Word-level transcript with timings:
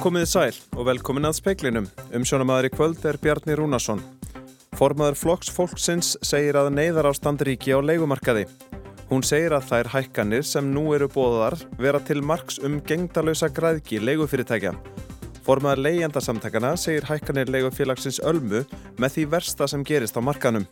Komiði 0.00 0.28
sæl 0.30 0.56
og 0.80 0.86
velkomin 0.88 1.28
að 1.28 1.34
speiklinum. 1.36 1.86
Umsjónamaður 2.16 2.70
í 2.70 2.72
kvöld 2.72 3.02
er 3.04 3.18
Bjarni 3.20 3.52
Rúnarsson. 3.58 4.00
Formaður 4.78 5.18
Flokks 5.20 5.50
Fólksins 5.52 6.14
segir 6.24 6.56
að 6.56 6.70
neyðar 6.72 7.10
ástand 7.10 7.44
ríki 7.44 7.74
á 7.76 7.84
leikumarkaði. 7.84 8.46
Hún 9.10 9.26
segir 9.28 9.52
að 9.52 9.66
þær 9.68 9.90
hækkanir 9.92 10.46
sem 10.48 10.72
nú 10.72 10.86
eru 10.96 11.10
bóðar 11.12 11.58
vera 11.76 12.00
til 12.00 12.22
marks 12.24 12.56
um 12.64 12.78
gengdalösa 12.80 13.50
græðki 13.52 14.00
leigufyrirtækja. 14.00 14.72
Formaður 15.44 15.84
leyendasamtakana 15.84 16.78
segir 16.80 17.04
hækkanir 17.04 17.52
leigufélagsins 17.52 18.22
Ölmu 18.24 18.64
með 18.96 19.18
því 19.18 19.26
versta 19.36 19.68
sem 19.68 19.84
gerist 19.84 20.16
á 20.16 20.24
markanum. 20.24 20.64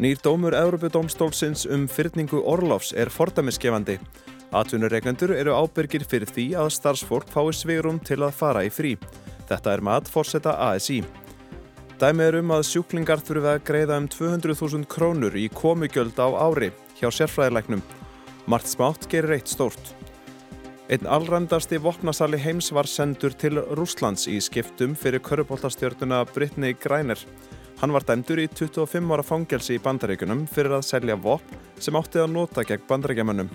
Nýr 0.00 0.16
dómur 0.24 0.54
Európudómstólsins 0.56 1.66
um 1.68 1.82
fyrningu 1.84 2.38
Orlofs 2.48 2.94
er 2.96 3.10
fordamiskefandi. 3.12 3.98
Atvinnureikendur 4.48 5.34
eru 5.36 5.52
ábyrgir 5.52 6.06
fyrir 6.08 6.30
því 6.32 6.46
að 6.56 6.70
starfsfólk 6.72 7.28
fái 7.28 7.50
svigurum 7.58 7.98
til 8.00 8.22
að 8.24 8.32
fara 8.38 8.62
í 8.64 8.70
frí. 8.72 8.94
Þetta 9.50 9.74
er 9.74 9.84
mat 9.84 10.08
fórseta 10.08 10.54
ASI. 10.70 11.02
Dæmi 12.00 12.24
er 12.24 12.38
um 12.40 12.54
að 12.56 12.64
sjúklingar 12.70 13.20
þurfi 13.20 13.52
að 13.52 13.60
greiða 13.68 14.00
um 14.00 14.08
200.000 14.08 14.88
krónur 14.88 15.36
í 15.36 15.50
komugjöld 15.52 16.16
á 16.16 16.32
ári 16.48 16.72
hjá 16.96 17.10
sérfræðilegnum. 17.12 17.84
Mart 18.48 18.72
smátt 18.72 19.04
gerir 19.12 19.36
eitt 19.36 19.52
stórt. 19.52 19.92
Einn 20.88 21.04
allræmdasti 21.04 21.76
vopnasali 21.76 22.40
heims 22.40 22.72
var 22.72 22.88
sendur 22.88 23.36
til 23.36 23.60
Rúslands 23.76 24.24
í 24.32 24.40
skiptum 24.40 24.96
fyrir 24.96 25.20
körupoltastjörnuna 25.28 26.24
Brittany 26.32 26.72
Greiner. 26.72 27.20
Hann 27.80 27.94
var 27.96 28.04
dæmdur 28.04 28.36
í 28.42 28.44
25 28.52 29.08
ára 29.08 29.24
fangelsi 29.24 29.78
í 29.78 29.80
bandaríkunum 29.80 30.42
fyrir 30.52 30.74
að 30.76 30.82
selja 30.84 31.14
vopn 31.16 31.56
sem 31.80 31.96
átti 31.96 32.20
að 32.20 32.34
nota 32.34 32.64
gegn 32.68 32.84
bandaríkjamönnum. 32.90 33.48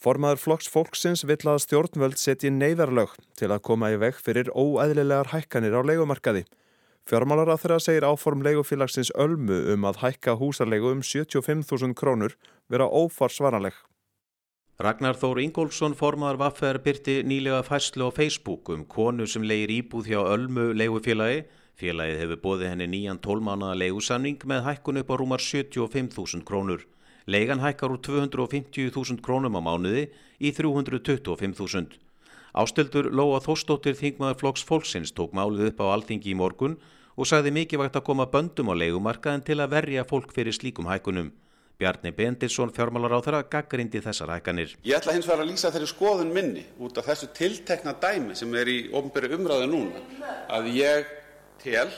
Formaður 0.00 0.40
flokks 0.40 0.70
fólksins 0.72 1.26
vill 1.28 1.44
að 1.44 1.60
stjórnvöld 1.66 2.16
setji 2.20 2.48
neyðarlög 2.56 3.12
til 3.36 3.52
að 3.52 3.62
koma 3.68 3.92
í 3.92 4.00
veg 4.00 4.16
fyrir 4.16 4.48
óæðilegar 4.56 5.28
hækkanir 5.34 5.76
á 5.76 5.80
leikumarkaði. 5.92 6.46
Fjármálar 7.04 7.52
að 7.52 7.60
þeirra 7.66 7.80
segir 7.84 8.08
áform 8.08 8.44
leigufélagsins 8.48 9.12
Ölmu 9.20 9.60
um 9.74 9.84
að 9.84 10.06
hækka 10.06 10.38
húsarlegu 10.40 10.88
um 10.88 11.04
75.000 11.04 11.92
krónur 12.00 12.32
vera 12.72 12.88
ófarsvaranleg. 12.88 13.76
Ragnar 14.82 15.14
Þór 15.14 15.38
Ingólfsson 15.38 15.92
formaður 15.94 16.40
Vaffer 16.40 16.80
byrti 16.82 17.20
nýlega 17.22 17.60
fæslu 17.62 18.08
á 18.08 18.10
Facebook 18.10 18.72
um 18.74 18.80
konu 18.82 19.22
sem 19.22 19.44
leir 19.46 19.70
íbúð 19.70 20.08
hjá 20.10 20.18
Ölmu 20.18 20.72
leigufélagi. 20.74 21.44
Félagið 21.78 22.18
hefur 22.18 22.40
bóðið 22.42 22.72
henni 22.72 22.88
nýjan 22.90 23.20
tólmánaða 23.22 23.76
leigusanning 23.78 24.42
með 24.42 24.64
hækkun 24.66 24.98
upp 24.98 25.12
á 25.14 25.16
rúmar 25.20 25.38
75.000 25.38 26.42
krónur. 26.42 26.82
Leigan 27.30 27.62
hækkar 27.62 27.94
úr 27.94 28.02
250.000 28.02 29.22
krónum 29.22 29.54
á 29.54 29.62
mánuði 29.62 30.08
í 30.42 30.50
325.000. 30.50 31.94
Ástildur 32.50 33.12
Lóa 33.14 33.38
Þóstóttir 33.46 33.94
Þingmaður 33.94 34.40
Flokks 34.42 34.66
Fólksins 34.66 35.14
tók 35.14 35.38
málið 35.38 35.70
upp 35.70 35.86
á 35.86 35.94
alþingi 35.94 36.34
í 36.34 36.38
morgun 36.42 36.80
og 37.14 37.30
sagði 37.30 37.54
mikilvægt 37.54 37.94
að 37.94 38.08
koma 38.10 38.26
böndum 38.26 38.74
á 38.74 38.78
leigumarkaðin 38.82 39.46
til 39.46 39.62
að 39.62 39.78
verja 39.78 40.02
fólk 40.02 40.34
fyrir 40.34 40.54
slíkum 40.54 40.90
hækkunum. 40.90 41.30
Bjarni 41.78 42.12
Bendilsson, 42.14 42.70
fjármálar 42.70 43.16
á 43.18 43.20
þeirra, 43.24 43.42
gaggrindi 43.50 44.02
þessar 44.04 44.30
hækkanir. 44.36 44.76
Ég 44.86 44.94
ætla 44.94 45.16
hins 45.16 45.26
vegar 45.26 45.42
að 45.42 45.50
lýsa 45.50 45.72
þeirri 45.74 45.90
skoðun 45.90 46.30
minni 46.34 46.62
út 46.78 47.00
af 47.00 47.08
þessu 47.10 47.32
tiltekna 47.34 47.96
dæmi 47.98 48.36
sem 48.38 48.54
er 48.54 48.70
í 48.70 48.78
ofnbyrju 48.94 49.38
umræðu 49.40 49.70
núna 49.72 50.04
að 50.54 50.70
ég 50.78 51.10
tel 51.64 51.88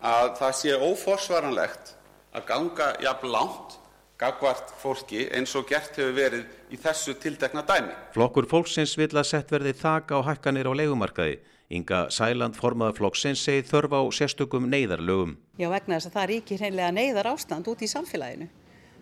að 0.00 0.36
það 0.38 0.56
sé 0.60 0.78
óforsvaranlegt 0.78 1.94
að 2.38 2.46
ganga 2.52 2.92
jafn 3.02 3.32
langt 3.34 3.80
gagvart 4.20 4.70
fólki 4.78 5.24
eins 5.32 5.54
og 5.56 5.66
gert 5.68 5.96
hefur 5.96 6.12
verið 6.14 6.44
í 6.70 6.78
þessu 6.78 7.16
tiltekna 7.18 7.64
dæmi. 7.66 7.94
Flokkur 8.14 8.46
fólksins 8.50 8.94
vil 9.00 9.10
að 9.10 9.30
sett 9.32 9.50
verði 9.50 9.72
þak 9.80 10.12
á 10.12 10.18
hækkanir 10.28 10.68
á 10.68 10.72
leikumarkaði. 10.76 11.40
Inga 11.70 12.04
Sæland 12.14 12.58
formaða 12.58 12.96
flokksins 12.98 13.42
segið 13.46 13.68
þörf 13.70 13.92
á 13.96 14.02
sérstökum 14.14 14.70
neyðarlögum. 14.70 15.36
Já 15.58 15.70
vegna 15.72 15.98
þess 15.98 16.10
að 16.10 16.16
það 16.18 16.30
ríkir 16.34 16.64
hreinlega 16.64 16.94
neyðar 16.94 17.32
ástand 17.34 17.70
út 17.70 17.82
í 17.82 17.90
samfélaginu. 17.90 18.50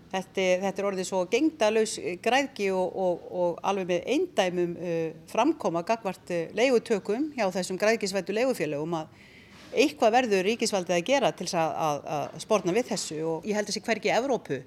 Þetta, 0.08 0.44
þetta 0.62 0.80
er 0.80 0.86
orðið 0.88 1.06
svo 1.10 1.18
gengdalaus 1.28 1.98
græðki 2.24 2.70
og, 2.72 2.94
og, 2.96 3.24
og 3.28 3.58
alveg 3.68 3.90
með 3.90 4.06
eindæmum 4.14 4.70
uh, 4.80 5.10
framkoma 5.28 5.82
gagvart 5.84 6.32
uh, 6.32 6.46
leigutökum 6.56 7.26
hjá 7.36 7.44
þessum 7.52 7.76
græðkisvættu 7.80 8.36
leigufélögum 8.38 8.96
að 9.02 9.10
eitthvað 9.76 10.14
verður 10.14 10.46
ríkisvaldið 10.48 10.96
að 10.96 11.06
gera 11.10 11.30
til 11.36 11.48
að, 11.52 11.74
að, 11.84 12.00
að 12.16 12.40
spórna 12.40 12.72
við 12.72 12.88
þessu 12.94 13.18
og 13.28 13.44
ég 13.44 13.58
held 13.58 13.68
að 13.68 13.74
þessi 13.74 13.84
hvergi 13.84 14.12
Evrópu 14.14 14.62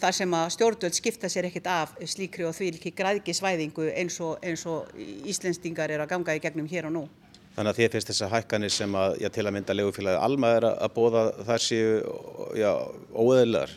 þar 0.00 0.16
sem 0.16 0.34
að 0.34 0.48
stjórnvöld 0.56 0.96
skipta 0.96 1.30
sér 1.30 1.46
ekkert 1.48 1.68
af 1.70 1.92
slíkri 2.08 2.46
og 2.48 2.56
þvílki 2.56 2.92
græðkisvæðingu 2.98 3.90
eins 3.92 4.16
og, 4.24 4.40
eins 4.42 4.64
og 4.66 4.88
Íslendingar 5.28 5.92
er 5.92 6.02
að 6.02 6.10
ganga 6.14 6.34
í 6.34 6.42
gegnum 6.42 6.68
hér 6.70 6.88
og 6.88 6.96
nú. 6.96 7.04
Þannig 7.54 7.70
að 7.74 7.78
þið 7.80 7.94
finnst 7.94 8.10
þessar 8.12 8.32
hækkanir 8.34 8.72
sem 8.72 8.96
að, 8.96 9.16
já, 9.20 9.28
til 9.34 9.44
að 9.44 9.54
mynda 9.54 9.76
legufélagið 9.76 10.24
Alma 10.24 10.52
er 10.56 10.66
að 10.70 10.92
bóða 10.96 11.24
þar 11.46 11.64
séu, 11.64 11.94
já, 12.56 12.70
óeðlar? 13.12 13.74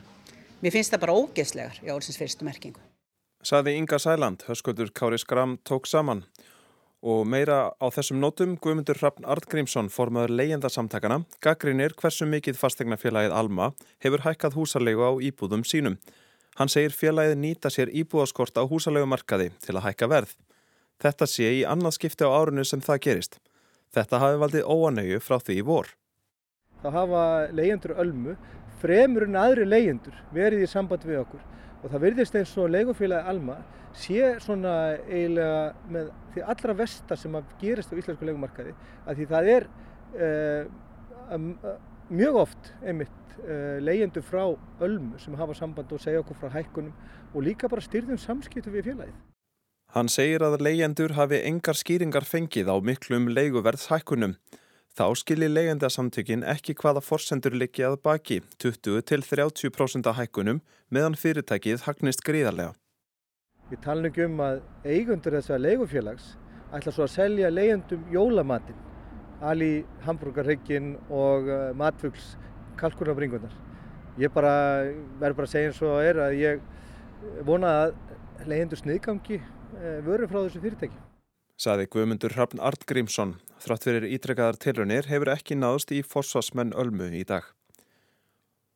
Mér 0.64 0.72
finnst 0.72 0.94
það 0.94 1.02
bara 1.04 1.14
ógeðslegar, 1.20 1.80
já, 1.84 1.92
orðsins 1.92 2.16
fyrstu 2.16 2.46
merkingu. 2.48 2.80
Saði 3.44 3.74
Inga 3.76 3.98
Sæland, 4.00 4.46
höskuldur 4.48 4.94
Kári 4.96 5.18
Skram 5.20 5.58
tók 5.68 5.90
saman. 5.92 6.22
Og 7.04 7.26
meira 7.28 7.74
á 7.76 7.86
þessum 7.92 8.22
nótum, 8.24 8.54
Guðmundur 8.64 8.96
Hrafn 9.02 9.28
Artgrímsson, 9.28 9.90
formaður 9.92 10.32
leyendasamtakana, 10.40 11.26
gaggrinir 11.44 11.92
hversu 12.00 12.24
mikið 12.32 12.56
fastegnafélagið 12.62 13.36
Alma 13.36 13.74
hefur 14.06 14.24
hækkað 14.24 14.56
húsalegu 14.56 15.04
á 15.04 15.12
íbúðum 15.20 15.68
sínum. 15.68 16.00
Hann 16.56 16.72
segir 16.72 16.96
félagið 16.96 17.36
nýta 17.44 17.68
sér 17.68 17.92
íbúðaskort 17.92 18.56
á 18.56 18.64
húsalegumarkaði 18.64 19.52
til 19.60 19.76
að 19.76 19.90
hækka 19.90 20.08
verð. 20.16 20.32
Þetta 21.04 21.28
sé 21.28 21.52
í 21.60 21.62
annað 21.68 21.98
skipti 21.98 22.24
á 22.24 22.32
árunni 22.32 22.64
sem 22.64 22.80
það 22.80 23.04
gerist. 23.10 23.40
Þetta 23.92 24.24
hafi 24.24 24.40
valdið 24.40 24.72
óanauju 24.72 25.20
frá 25.20 25.42
því 25.44 25.60
í 25.60 25.68
vor. 25.68 25.92
Það 26.80 27.02
hafa 27.02 27.24
leyendur 27.52 27.98
Ölmu, 28.00 28.40
fremur 28.84 29.28
en 29.28 29.40
aðri 29.40 29.66
leyendur, 29.68 30.16
verið 30.36 30.66
í 30.66 30.70
samband 30.70 31.08
við 31.08 31.24
okkur 31.24 31.50
og 31.84 31.92
það 31.92 32.04
verðist 32.06 32.36
eins 32.40 32.54
og 32.60 32.70
leigufélagi 32.72 33.32
Alma 33.32 33.58
sé 33.94 34.36
svona 34.42 34.76
eiginlega 35.06 35.74
með 35.94 36.12
því 36.34 36.46
allra 36.54 36.76
versta 36.78 37.18
sem 37.20 37.36
að 37.38 37.52
gerist 37.62 37.92
á 37.94 38.00
íslensku 38.00 38.28
leikumarkaði 38.28 38.74
að 39.06 39.20
því 39.20 39.28
það 39.34 39.50
er 39.56 39.68
uh, 40.18 41.76
mjög 42.14 42.40
oft 42.46 42.72
einmitt 42.82 43.36
uh, 43.44 43.78
leyendur 43.84 44.26
frá 44.26 44.46
Ölmu 44.84 45.20
sem 45.22 45.36
hafa 45.38 45.58
samband 45.58 45.94
og 45.94 46.02
segja 46.02 46.24
okkur 46.24 46.40
frá 46.40 46.56
hækkunum 46.58 46.96
og 47.34 47.46
líka 47.46 47.70
bara 47.70 47.84
styrðum 47.84 48.20
samskiptu 48.22 48.74
við 48.74 48.92
félagið. 48.92 49.22
Hann 49.94 50.10
segir 50.10 50.42
að 50.42 50.58
leyendur 50.66 51.14
hafi 51.14 51.44
engar 51.46 51.78
skýringar 51.78 52.26
fengið 52.26 52.72
á 52.74 52.78
miklum 52.82 53.28
leiguverðshækkunum. 53.30 54.34
Þá 54.94 55.08
skilir 55.18 55.50
leyendasamtökin 55.50 56.44
ekki 56.46 56.76
hvaða 56.78 57.02
forsendur 57.02 57.56
liggja 57.58 57.88
að 57.90 57.96
baki 58.06 58.36
20-30% 58.62 60.10
hækkunum 60.20 60.60
meðan 60.94 61.16
fyrirtækið 61.18 61.88
hagnist 61.88 62.22
gríðarlega. 62.28 62.76
Við 63.72 63.80
talum 63.82 64.06
ekki 64.06 64.28
um 64.28 64.44
að 64.46 64.60
eigundur 64.86 65.34
þessa 65.40 65.58
leigufélags 65.58 66.28
ætla 66.78 66.94
svo 66.94 67.08
að 67.08 67.14
selja 67.16 67.50
leyendum 67.50 68.04
jólamatinn, 68.14 68.78
ali 69.42 69.72
hambúrgarryggin 70.06 70.92
og 71.10 71.50
uh, 71.50 71.64
matfugs 71.74 72.36
kalkunabringunar. 72.78 73.56
Ég 74.22 74.30
bara 74.36 74.54
verður 75.18 75.40
bara 75.40 75.50
að 75.50 75.54
segja 75.56 75.72
eins 75.72 75.82
og 75.82 75.96
er 76.04 76.22
að 76.28 76.36
ég 76.38 76.62
vona 77.50 77.74
að 77.88 77.96
leyendur 78.46 78.84
sniðgangi 78.84 79.42
uh, 79.42 79.98
vöru 80.06 80.30
frá 80.30 80.44
þessu 80.44 80.62
fyrirtæki. 80.62 81.02
Saði 81.58 81.90
Guðmundur 81.90 82.34
Hrafn 82.38 82.62
Artgrímsson, 82.62 83.40
þrátt 83.64 83.88
fyrir 83.88 84.06
ítrekkaðar 84.18 84.60
tilraunir 84.60 85.08
hefur 85.10 85.32
ekki 85.34 85.58
náðust 85.58 85.94
í 85.96 86.04
forsvarsmenn 86.04 86.76
Ölmu 86.76 87.10
í 87.16 87.24
dag. 87.28 87.48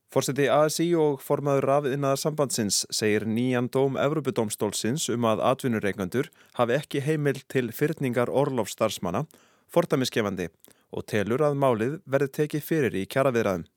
Fórseti 0.07 0.47
ASI 0.47 0.87
og 0.95 1.19
formaður 1.19 1.67
rafiðinnaðar 1.67 2.21
sambandsins 2.21 2.85
segir 2.95 3.25
nýjan 3.27 3.67
dóm 3.67 3.99
Evropudómstólsins 3.99 5.09
um 5.11 5.27
að 5.27 5.43
atvinnureikandur 5.49 6.29
hafi 6.55 6.77
ekki 6.77 7.03
heimil 7.03 7.41
til 7.51 7.73
fyrtningar 7.75 8.31
orlofstarfsmanna, 8.31 9.25
fortamiskefandi 9.67 10.47
og 10.95 11.03
telur 11.11 11.43
að 11.43 11.59
málið 11.59 11.97
verði 12.07 12.31
tekið 12.39 12.63
fyrir 12.63 12.95
í 12.95 13.03
kjaraviðraðum. 13.11 13.67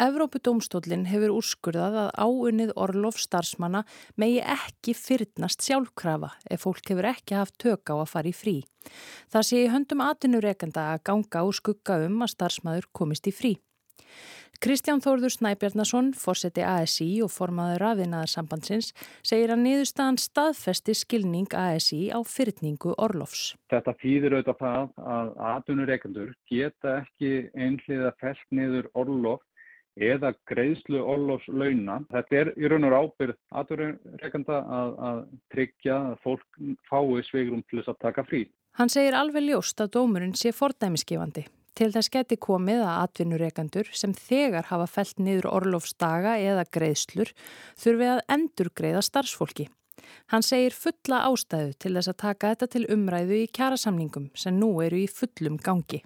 Evrópudómstólinn 0.00 1.04
hefur 1.04 1.34
úrskurðað 1.36 1.96
að 2.06 2.12
áunnið 2.24 2.70
orlof 2.80 3.18
starfsmanna 3.20 3.82
megi 4.16 4.38
ekki 4.40 4.94
fyrtnast 4.96 5.60
sjálfkrafa 5.66 6.30
ef 6.48 6.64
fólk 6.64 6.88
hefur 6.88 7.10
ekki 7.10 7.36
haft 7.36 7.58
tök 7.60 7.92
á 7.92 8.00
að 8.00 8.08
fara 8.14 8.30
í 8.30 8.32
frí. 8.32 8.54
Það 9.28 9.48
sé 9.48 9.60
í 9.66 9.72
höndum 9.74 10.00
atvinnureikenda 10.00 10.86
að 10.94 11.04
ganga 11.10 11.44
og 11.44 11.58
skugga 11.60 12.00
um 12.06 12.24
að 12.24 12.32
starfsmæður 12.38 12.88
komist 12.96 13.28
í 13.28 13.34
frí. 13.36 13.52
Kristján 14.62 15.00
Þórður 15.02 15.32
Snæbjarnason, 15.34 16.12
fórseti 16.14 16.62
ASI 16.62 17.08
og 17.24 17.32
formaður 17.34 17.82
rafinnaðarsambandsins, 17.82 18.92
segir 19.26 19.50
að 19.50 19.64
niðurstaðan 19.64 20.20
staðfesti 20.22 20.94
skilning 20.94 21.50
ASI 21.50 22.12
á 22.14 22.22
fyrtningu 22.22 22.94
orlofs. 22.94 23.56
Þetta 23.74 23.96
þýðir 23.98 24.36
auðvitað 24.38 24.60
það 24.62 24.92
að 25.16 25.32
atvinnureikendur 25.50 26.30
geta 26.46 27.00
ekki 27.02 27.32
einhliða 27.58 28.14
fælt 28.22 28.46
niður 28.54 28.86
orlof 28.94 29.42
eða 29.96 30.32
greiðslu 30.48 31.02
orlofslauna. 31.02 32.00
Þetta 32.12 32.38
er 32.40 32.52
í 32.56 32.70
raun 32.70 32.88
og 32.88 32.96
ábyrð 32.98 33.38
aðurreikanda 33.60 34.60
að, 34.78 34.92
að 35.08 35.22
tryggja 35.54 35.98
að 36.10 36.18
fólk 36.24 36.62
fái 36.88 37.24
sveigrum 37.28 37.64
til 37.68 37.80
þess 37.80 37.92
að 37.94 38.04
taka 38.06 38.26
frí. 38.28 38.44
Hann 38.80 38.92
segir 38.92 39.16
alveg 39.18 39.50
ljóst 39.50 39.82
að 39.84 39.92
dómurinn 39.98 40.36
sé 40.38 40.54
fordæmiskefandi. 40.56 41.44
Til 41.76 41.88
þess 41.92 42.12
geti 42.12 42.36
komið 42.36 42.82
að 42.84 42.98
atvinnureikandur 43.06 43.88
sem 43.96 44.12
þegar 44.16 44.68
hafa 44.68 44.88
felt 44.92 45.20
niður 45.20 45.48
orlofsdaga 45.52 46.34
eða 46.40 46.66
greiðslur 46.68 47.32
þurfi 47.80 48.10
að 48.12 48.24
endur 48.34 48.68
greiða 48.76 49.00
starfsfólki. 49.04 49.70
Hann 50.32 50.44
segir 50.44 50.76
fulla 50.76 51.22
ástæðu 51.28 51.72
til 51.80 51.94
þess 51.96 52.12
að 52.12 52.20
taka 52.24 52.52
þetta 52.52 52.68
til 52.74 52.84
umræðu 52.92 53.38
í 53.40 53.50
kjærasamningum 53.56 54.30
sem 54.36 54.56
nú 54.58 54.74
eru 54.84 55.00
í 55.00 55.08
fullum 55.08 55.56
gangi. 55.60 56.02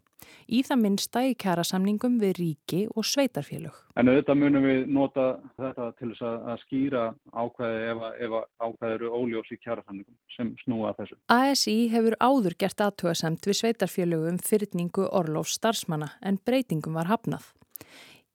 Í 0.47 0.63
það 0.67 0.83
minnsta 0.83 1.23
í 1.27 1.35
kjærasamningum 1.43 2.19
við 2.23 2.33
ríki 2.41 2.81
og 2.95 3.07
sveitarfélög. 3.09 3.77
En 3.97 4.11
auðvitað 4.13 4.41
munum 4.43 4.67
við 4.67 4.81
nota 4.93 5.27
þetta 5.57 5.91
til 5.99 6.11
þess 6.13 6.27
að 6.27 6.63
skýra 6.65 7.05
ákvæði 7.33 7.85
ef, 7.91 8.03
ef 8.27 8.37
ákvæði 8.63 8.99
eru 8.99 9.13
óljós 9.21 9.53
í 9.53 9.61
kjærasamningum 9.63 10.19
sem 10.37 10.53
snúa 10.65 10.95
þessu. 10.99 11.19
ASI 11.33 11.77
hefur 11.93 12.19
áður 12.21 12.59
gert 12.61 12.85
aðtöðasemt 12.87 13.49
við 13.49 13.61
sveitarfélögum 13.63 14.43
fyrtningu 14.43 15.09
orlof 15.11 15.51
starfsmanna 15.53 16.13
en 16.23 16.41
breytingum 16.45 16.99
var 16.99 17.11
hafnað. 17.13 17.53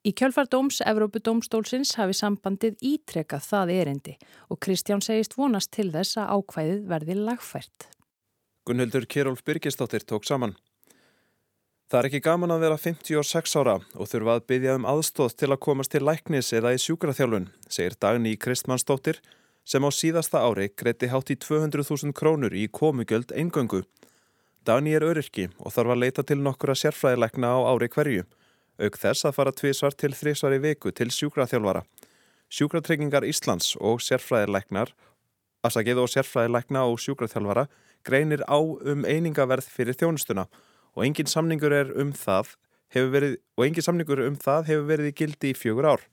Í 0.02 0.16
kjölfardóms 0.18 0.80
Evrópudómstólsins 0.90 1.92
hafi 2.00 2.16
sambandið 2.18 2.80
ítrekað 2.82 3.44
það 3.46 3.74
erindi 3.76 4.16
og 4.50 4.58
Kristján 4.66 5.04
segist 5.06 5.36
vonast 5.38 5.70
til 5.76 5.92
þess 5.94 6.18
að 6.18 6.32
ákvæðið 6.40 6.88
verði 6.90 7.18
lagfært. 7.20 7.86
Gunnhildur 8.66 9.06
Kjærólf 9.06 9.44
Birgisdóttir 9.46 10.02
tók 10.02 10.26
saman. 10.26 10.56
Það 11.92 12.00
er 12.00 12.08
ekki 12.08 12.20
gaman 12.24 12.54
að 12.56 12.62
vera 12.64 12.76
56 12.80 13.54
ára 13.60 13.74
og 14.00 14.08
þurfa 14.08 14.38
að 14.38 14.44
byggja 14.48 14.74
um 14.78 14.86
aðstóð 14.88 15.34
til 15.42 15.48
að 15.52 15.58
komast 15.66 15.92
til 15.92 16.00
læknis 16.08 16.54
eða 16.56 16.70
í 16.72 16.78
sjúkraþjálfun, 16.80 17.50
segir 17.68 17.98
Dagni 18.00 18.32
Kristmannsdóttir 18.40 19.20
sem 19.68 19.84
á 19.84 19.92
síðasta 19.92 20.40
ári 20.40 20.70
greiti 20.72 21.10
hátt 21.12 21.34
í 21.36 21.36
200.000 21.36 22.16
krónur 22.16 22.56
í 22.56 22.64
komugjöld 22.72 23.36
eingöngu. 23.36 23.82
Dagni 24.64 24.96
er 24.96 25.04
öryrki 25.04 25.50
og 25.60 25.76
þarf 25.76 25.92
að 25.98 26.02
leita 26.06 26.24
til 26.24 26.40
nokkura 26.40 26.78
sérfræðilegna 26.80 27.52
á 27.52 27.60
ári 27.76 27.92
hverju 27.92 28.24
auk 28.80 29.04
þess 29.04 29.28
að 29.28 29.38
fara 29.42 29.58
tvísvar 29.60 30.00
til 30.00 30.16
þrísvar 30.16 30.56
í 30.62 30.64
viku 30.64 30.96
til 30.96 31.12
sjúkraþjálfara. 31.12 31.84
Sjúkratryggingar 32.48 33.28
Íslands 33.28 33.76
og 33.84 34.00
sérfræðilegnar, 34.00 34.96
afsakið 35.68 36.06
og 36.08 36.12
sérfræðilegna 36.16 36.88
og 36.88 37.04
sjúkraþjálfara 37.04 37.68
greinir 38.08 38.48
á 38.48 38.64
um 38.64 39.04
einingaverð 39.04 39.68
fyrir 39.68 40.00
þjónustuna 40.00 40.48
og 40.48 40.70
engin 41.00 41.30
samningur 41.32 41.72
er 41.72 41.94
um 41.96 42.12
það 42.12 42.56
hefur 42.92 43.14
verið, 43.14 43.38
og 43.56 43.66
engin 43.66 43.86
samningur 43.86 44.24
um 44.26 44.36
það 44.36 44.68
hefur 44.72 44.90
verið 44.90 45.12
í 45.12 45.16
gildi 45.22 45.52
í 45.54 45.58
fjögur 45.58 45.88
ár. 45.94 46.04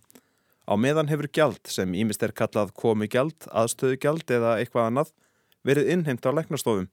Á 0.69 0.73
meðan 0.79 1.11
hefur 1.11 1.31
gjald 1.33 1.65
sem 1.67 1.95
ímist 1.97 2.23
er 2.23 2.35
kallað 2.37 2.71
komu 2.79 3.09
gjald, 3.11 3.49
aðstöðu 3.51 3.99
gjald 3.99 4.31
eða 4.31 4.59
eitthvað 4.61 4.91
annað 4.91 5.13
verið 5.67 5.91
innheimt 5.95 6.29
á 6.29 6.31
leiknastofum. 6.31 6.91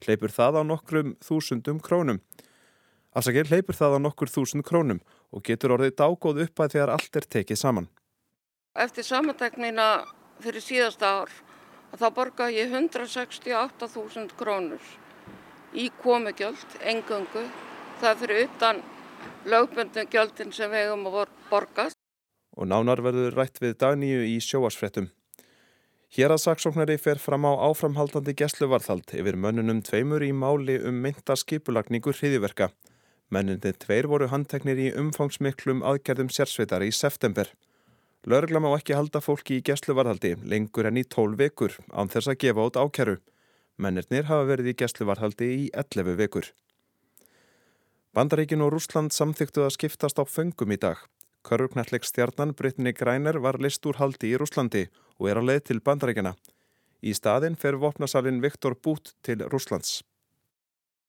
Hleypur 0.00 0.32
það 0.32 0.58
á 0.58 0.62
nokkrum 0.64 1.14
þúsundum 1.22 1.78
krónum. 1.84 2.18
Afsakir 3.14 3.48
hleypur 3.50 3.76
það 3.76 3.98
á 3.98 4.04
nokkur 4.06 4.30
þúsund 4.30 4.64
krónum 4.66 5.02
og 5.30 5.44
getur 5.46 5.74
orðið 5.76 5.96
dágóð 5.98 6.44
upp 6.46 6.62
að 6.62 6.74
þegar 6.76 6.94
allt 6.94 7.20
er 7.20 7.26
tekið 7.36 7.60
saman. 7.60 7.88
Eftir 8.74 9.04
samanteknina 9.06 9.88
fyrir 10.40 10.62
síðasta 10.64 11.10
ár 11.20 11.32
þá 11.98 12.06
borga 12.14 12.48
ég 12.54 12.70
168.000 12.70 14.36
krónur 14.38 14.80
í 15.74 15.90
komugjöld, 16.02 16.78
engöngu. 16.80 17.44
Það 18.00 18.20
fyrir 18.22 18.44
utan 18.48 18.82
lögbundum 19.46 20.10
gjöldin 20.10 20.52
sem 20.52 20.70
við 20.72 20.86
hefum 20.86 21.08
að 21.10 21.32
borga. 21.50 21.88
Og 22.56 22.68
nánar 22.68 23.02
verður 23.04 23.36
rætt 23.36 23.60
við 23.62 23.78
dagníu 23.80 24.22
í 24.26 24.36
sjóasfrettum. 24.42 25.10
Hér 26.10 26.34
að 26.34 26.42
saksóknari 26.42 26.96
fer 26.98 27.20
fram 27.22 27.44
á 27.46 27.54
áframhaldandi 27.70 28.34
gæsluvarðhald 28.34 29.12
yfir 29.14 29.36
mönnunum 29.38 29.78
tveimur 29.86 30.24
í 30.26 30.32
máli 30.34 30.80
um 30.82 30.96
mynda 31.04 31.36
skipulagningu 31.38 32.10
hriðiverka. 32.10 32.72
Mennindi 33.30 33.70
tveir 33.78 34.08
voru 34.10 34.26
handteknir 34.32 34.80
í 34.82 34.88
umfangsmiklum 34.98 35.84
aðgerðum 35.86 36.32
sérsveitar 36.34 36.82
í 36.82 36.90
september. 36.90 37.52
Lörgla 38.26 38.58
má 38.58 38.72
ekki 38.74 38.96
halda 38.98 39.22
fólki 39.22 39.60
í 39.60 39.64
gæsluvarhaldi 39.64 40.34
lengur 40.50 40.90
enn 40.90 40.98
í 40.98 41.06
tól 41.06 41.36
vekur 41.38 41.78
án 41.94 42.10
þess 42.10 42.32
að 42.32 42.40
gefa 42.42 42.66
út 42.66 42.80
ákjæru. 42.82 43.20
Mennirnir 43.80 44.26
hafa 44.28 44.44
verið 44.50 44.74
í 44.74 44.76
gæsluvarhaldi 44.82 45.46
í 45.54 45.62
11 45.72 46.18
vekur. 46.18 46.50
Bandaríkin 48.12 48.60
og 48.64 48.74
Rúsland 48.74 49.14
samþyktu 49.16 49.64
að 49.64 49.74
skiptast 49.78 50.20
á 50.20 50.24
föngum 50.28 50.74
í 50.74 50.78
dag. 50.82 50.98
Körvknalleg 51.48 52.04
stjarnan 52.04 52.52
Brittany 52.58 52.92
Greiner 52.92 53.38
var 53.40 53.56
list 53.62 53.86
úr 53.88 53.96
haldi 53.96 54.34
í 54.34 54.40
Rúslandi 54.40 54.84
og 55.16 55.30
er 55.30 55.40
á 55.40 55.42
leið 55.46 55.62
til 55.70 55.80
Bandaríkina. 55.80 56.34
Í 57.00 57.16
staðin 57.16 57.56
fer 57.56 57.80
vopnasalinn 57.80 58.42
Viktor 58.44 58.76
Bút 58.76 59.14
til 59.24 59.46
Rúslands. 59.48 60.02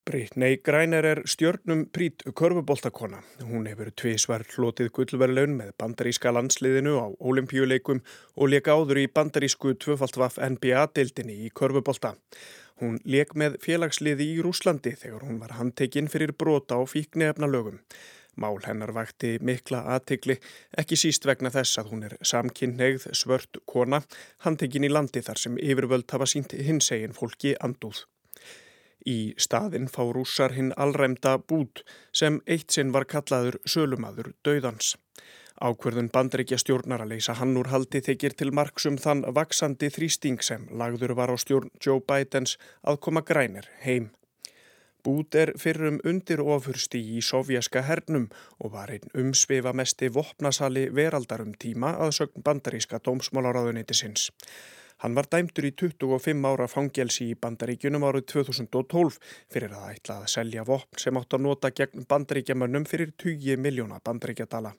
Brittany 0.02 0.58
Griner 0.66 1.06
er 1.06 1.20
stjörnum 1.30 1.84
prít 1.94 2.24
körfuboltakona. 2.34 3.20
Hún 3.46 3.68
hefur 3.70 3.92
tvísvar 3.94 4.42
hlotið 4.50 4.88
gullverðlaun 4.98 5.52
með 5.60 5.76
bandaríska 5.78 6.32
landsliðinu 6.34 6.96
á 6.98 7.08
olimpíuleikum 7.22 8.00
og 8.34 8.50
leik 8.50 8.66
áður 8.66 9.04
í 9.04 9.06
bandarísku 9.14 9.76
tvöfaldvaf 9.78 10.40
NBA-dildinni 10.42 11.36
í 11.46 11.52
körfubolta. 11.54 12.16
Hún 12.82 12.98
leik 13.06 13.36
með 13.38 13.60
félagsliði 13.62 14.26
í 14.32 14.40
Rúslandi 14.42 14.96
þegar 14.98 15.28
hún 15.28 15.38
var 15.44 15.54
handtekinn 15.60 16.10
fyrir 16.10 16.34
brota 16.34 16.82
á 16.82 16.84
fíknefna 16.90 17.46
lögum. 17.46 17.78
Mál 18.42 18.58
hennar 18.66 18.96
vakti 18.96 19.36
mikla 19.38 19.84
aðtegli, 19.94 20.40
ekki 20.82 20.98
síst 20.98 21.28
vegna 21.30 21.52
þess 21.54 21.78
að 21.78 21.92
hún 21.94 22.08
er 22.08 22.18
samkynneigð 22.26 23.12
svört 23.22 23.62
kona, 23.70 24.02
handtekinn 24.48 24.88
í 24.88 24.90
landi 24.90 25.22
þar 25.22 25.44
sem 25.44 25.62
yfirvöld 25.62 26.10
hafa 26.10 26.26
sínt 26.26 26.58
hinsegin 26.58 27.14
fólki 27.14 27.54
andúð. 27.62 28.08
Í 29.08 29.34
staðinn 29.38 29.90
fá 29.90 30.04
rússar 30.14 30.54
hinn 30.54 30.74
allræmda 30.78 31.38
bút 31.38 31.84
sem 32.14 32.42
eitt 32.46 32.72
sinn 32.72 32.94
var 32.94 33.08
kallaður 33.10 33.58
sölumadur 33.66 34.34
döðans. 34.46 34.96
Ákverðun 35.62 36.10
bandreikja 36.14 36.58
stjórnar 36.58 37.04
að 37.04 37.14
leysa 37.14 37.36
hann 37.38 37.58
úr 37.58 37.70
haldi 37.70 38.02
þykir 38.02 38.34
til 38.38 38.50
marksum 38.58 38.98
þann 38.98 39.22
vaksandi 39.38 39.92
þrýsting 39.94 40.42
sem 40.46 40.66
lagður 40.74 41.14
var 41.20 41.34
á 41.34 41.38
stjórn 41.38 41.70
Joe 41.78 42.02
Bidens 42.02 42.58
að 42.82 42.98
koma 43.06 43.22
grænir 43.22 43.70
heim. 43.86 44.10
Bút 45.06 45.36
er 45.38 45.54
fyrrum 45.58 45.98
undir 46.06 46.42
ofursti 46.42 47.00
í 47.18 47.22
sovjaska 47.26 47.82
hernum 47.86 48.28
og 48.62 48.74
var 48.76 48.92
einn 48.94 49.14
umsvifa 49.18 49.74
mesti 49.74 50.12
vopnasali 50.14 50.88
veraldarum 50.94 51.56
tíma 51.64 51.96
að 52.06 52.14
sögn 52.20 52.46
bandaríska 52.46 53.02
dómsmálaráðuniti 53.06 53.98
sinns. 53.98 54.30
Hann 55.02 55.16
var 55.18 55.26
dæmtur 55.34 55.66
í 55.66 55.72
25 55.74 56.46
ára 56.46 56.68
fangelsi 56.70 57.32
í 57.32 57.38
bandaríkjunum 57.42 58.04
árið 58.06 58.28
2012 58.36 59.18
fyrir 59.50 59.74
að 59.74 59.96
ætla 59.96 60.20
að 60.22 60.32
selja 60.36 60.66
vopn 60.68 61.02
sem 61.02 61.18
átt 61.18 61.34
að 61.38 61.46
nota 61.48 61.72
gegn 61.74 62.06
bandaríkjamönnum 62.10 62.86
fyrir 62.86 63.16
20 63.24 63.58
miljóna 63.66 63.98
bandaríkjadala. 64.06 64.76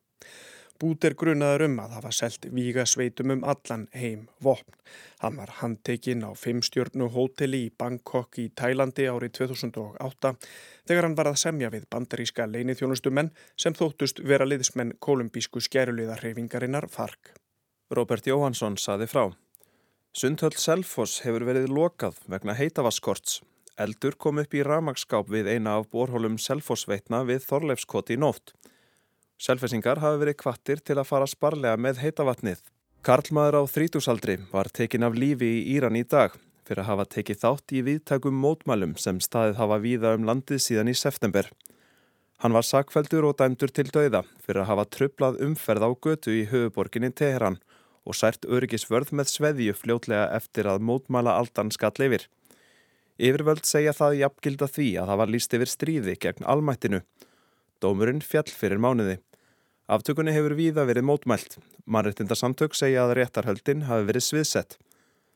Bút 0.82 1.04
er 1.06 1.14
grunaður 1.18 1.66
um 1.66 1.76
að 1.82 1.92
hafa 1.98 2.10
selgt 2.14 2.46
víga 2.54 2.86
sveitum 2.86 3.34
um 3.34 3.44
allan 3.46 3.84
heim 3.94 4.24
vopn. 4.42 4.78
Hann 5.22 5.36
var 5.38 5.52
handtekinn 5.58 6.24
á 6.26 6.30
fimmstjörnu 6.38 7.10
hóteli 7.14 7.66
í 7.66 7.74
Bangkok 7.78 8.38
í 8.42 8.48
Tælandi 8.54 9.10
árið 9.10 9.36
2008 9.42 10.34
þegar 10.88 11.06
hann 11.08 11.18
var 11.18 11.30
að 11.34 11.38
semja 11.44 11.70
við 11.74 11.86
bandaríska 11.90 12.46
leinithjónustumenn 12.50 13.34
sem 13.54 13.74
þóttust 13.78 14.22
vera 14.26 14.46
liðsmenn 14.46 14.96
kolumbísku 14.98 15.62
skæruliðarhefingarinnar 15.66 16.90
FARC. 16.90 17.34
Robert 17.90 18.26
Jóhansson 18.26 18.78
saði 18.78 19.10
frá. 19.10 19.26
Sundhöll 20.12 20.58
Selfoss 20.60 21.22
hefur 21.24 21.46
verið 21.48 21.70
lokað 21.72 22.18
vegna 22.28 22.52
heitavaskorts. 22.52 23.38
Eldur 23.80 24.12
kom 24.20 24.42
upp 24.42 24.52
í 24.52 24.60
ramagskáp 24.60 25.30
við 25.32 25.48
eina 25.54 25.78
af 25.80 25.86
borhólum 25.88 26.36
Selfossveitna 26.36 27.22
við 27.24 27.46
Þorleifskoti 27.46 28.18
í 28.18 28.20
nótt. 28.20 28.52
Selfessingar 29.40 30.02
hafi 30.04 30.20
verið 30.20 30.36
kvattir 30.44 30.84
til 30.84 30.98
að 31.00 31.08
fara 31.08 31.30
sparlega 31.32 31.80
með 31.80 32.02
heitavatnið. 32.04 32.60
Karlmaður 33.00 33.62
á 33.64 33.72
þrítúsaldri 33.72 34.36
var 34.52 34.68
tekin 34.68 35.08
af 35.08 35.16
lífi 35.16 35.48
í 35.48 35.64
Íran 35.78 35.96
í 35.96 36.04
dag 36.04 36.36
fyrir 36.68 36.84
að 36.84 36.90
hafa 36.92 37.08
tekið 37.16 37.40
þátt 37.46 37.72
í 37.72 37.84
viðtækum 37.88 38.36
mótmælum 38.44 38.94
sem 39.00 39.16
staðið 39.16 39.58
hafa 39.64 39.80
víða 39.80 40.12
um 40.18 40.28
landið 40.28 40.60
síðan 40.60 40.92
í 40.92 40.98
september. 41.06 41.48
Hann 42.44 42.52
var 42.52 42.68
sakveldur 42.68 43.32
og 43.32 43.38
dæmdur 43.40 43.72
til 43.72 43.88
dauða 43.88 44.26
fyrir 44.44 44.66
að 44.66 44.74
hafa 44.74 44.90
trublað 44.92 45.40
umferð 45.48 45.88
á 45.88 45.90
götu 45.96 46.36
í 46.36 46.48
höfuborginni 46.52 47.14
Teheran 47.16 47.62
og 48.06 48.16
sært 48.18 48.46
öryggisvörð 48.48 49.12
með 49.18 49.30
sveðju 49.32 49.74
fljótlega 49.78 50.30
eftir 50.36 50.68
að 50.70 50.84
mótmæla 50.88 51.36
aldan 51.38 51.70
skall 51.74 51.94
yfir. 52.06 52.28
Yfirvöld 53.22 53.66
segja 53.68 53.92
það 53.94 54.18
í 54.18 54.24
apgilda 54.26 54.68
því 54.70 54.88
að 54.98 55.12
það 55.12 55.20
var 55.20 55.32
líst 55.34 55.54
yfir 55.58 55.70
stríði 55.70 56.16
gegn 56.22 56.48
almættinu. 56.48 57.02
Dómurinn 57.82 58.24
fjall 58.24 58.48
fyrir 58.50 58.80
mánuði. 58.82 59.18
Aftökunni 59.92 60.32
hefur 60.34 60.56
víða 60.58 60.86
verið 60.88 61.06
mótmælt. 61.06 61.58
Mannrettindarsamtök 61.84 62.74
segja 62.78 63.04
að 63.04 63.16
réttarhöldin 63.20 63.86
hafi 63.88 64.08
verið 64.08 64.26
sviðsett. 64.28 64.78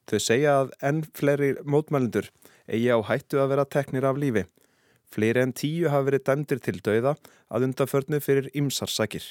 Þau 0.06 0.18
segja 0.22 0.58
að 0.62 0.74
enn 0.86 1.02
fleiri 1.18 1.54
mótmælendur 1.66 2.30
eigi 2.66 2.90
á 2.94 2.98
hættu 3.06 3.42
að 3.42 3.50
vera 3.54 3.66
teknir 3.66 4.06
af 4.06 4.18
lífi. 4.18 4.46
Fleiri 5.10 5.42
en 5.42 5.54
tíu 5.54 5.90
hafi 5.90 6.10
verið 6.10 6.26
dæmdir 6.28 6.62
til 6.62 6.78
dauða 6.82 7.16
að 7.50 7.68
undaförnu 7.68 8.22
fyrir 8.22 8.50
ymsarsakir. 8.54 9.26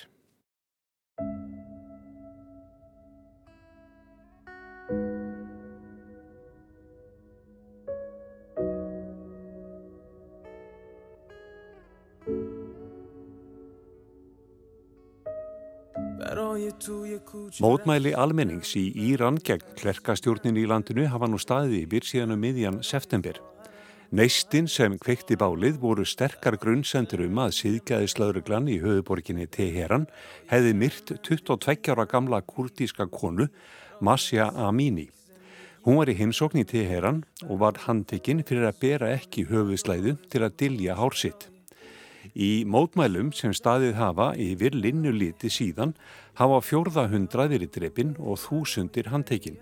Mótmæli 17.61 18.11
almennings 18.17 18.71
í 18.79 18.87
Íran 19.11 19.37
gegn 19.45 19.75
klerkastjórnin 19.77 20.57
í 20.57 20.65
landinu 20.69 21.05
hafa 21.11 21.29
nú 21.29 21.37
staðið 21.41 21.83
yfir 21.83 22.07
síðan 22.09 22.33
um 22.33 22.41
miðjan 22.41 22.79
september. 22.83 23.37
Neistinn 24.15 24.67
sem 24.71 24.97
kveikti 25.01 25.37
bálið 25.37 25.77
voru 25.81 26.05
sterkar 26.05 26.57
grunnsendur 26.61 27.25
um 27.25 27.41
að 27.45 27.55
síðgæðislauruglan 27.59 28.69
í 28.73 28.79
höfuborginni 28.81 29.47
Teheran 29.51 30.05
hefði 30.49 30.75
myrt 30.81 31.15
22 31.25 31.93
ára 31.93 32.05
gamla 32.09 32.41
kurtíska 32.41 33.09
konu 33.11 33.49
Masja 34.01 34.51
Amini. 34.55 35.09
Hún 35.85 35.99
var 36.01 36.09
í 36.09 36.17
heimsókn 36.17 36.63
í 36.63 36.69
Teheran 36.69 37.23
og 37.45 37.59
var 37.61 37.83
handtekinn 37.85 38.41
fyrir 38.45 38.69
að 38.69 38.79
bera 38.81 39.11
ekki 39.13 39.45
höfuslæðu 39.51 40.17
til 40.29 40.41
að 40.41 40.57
dilja 40.63 40.97
hársitt. 40.97 41.51
Í 42.33 42.65
mótmælum 42.65 43.29
sem 43.35 43.53
staðið 43.53 43.95
hafa 43.99 44.31
yfir 44.39 44.73
linnuliti 44.73 45.51
síðan 45.53 45.93
hafa 46.39 46.59
fjórða 46.65 47.07
hundra 47.11 47.47
verið 47.51 47.73
drefin 47.77 48.15
og 48.19 48.39
þúsundir 48.41 49.11
handtekinn. 49.13 49.61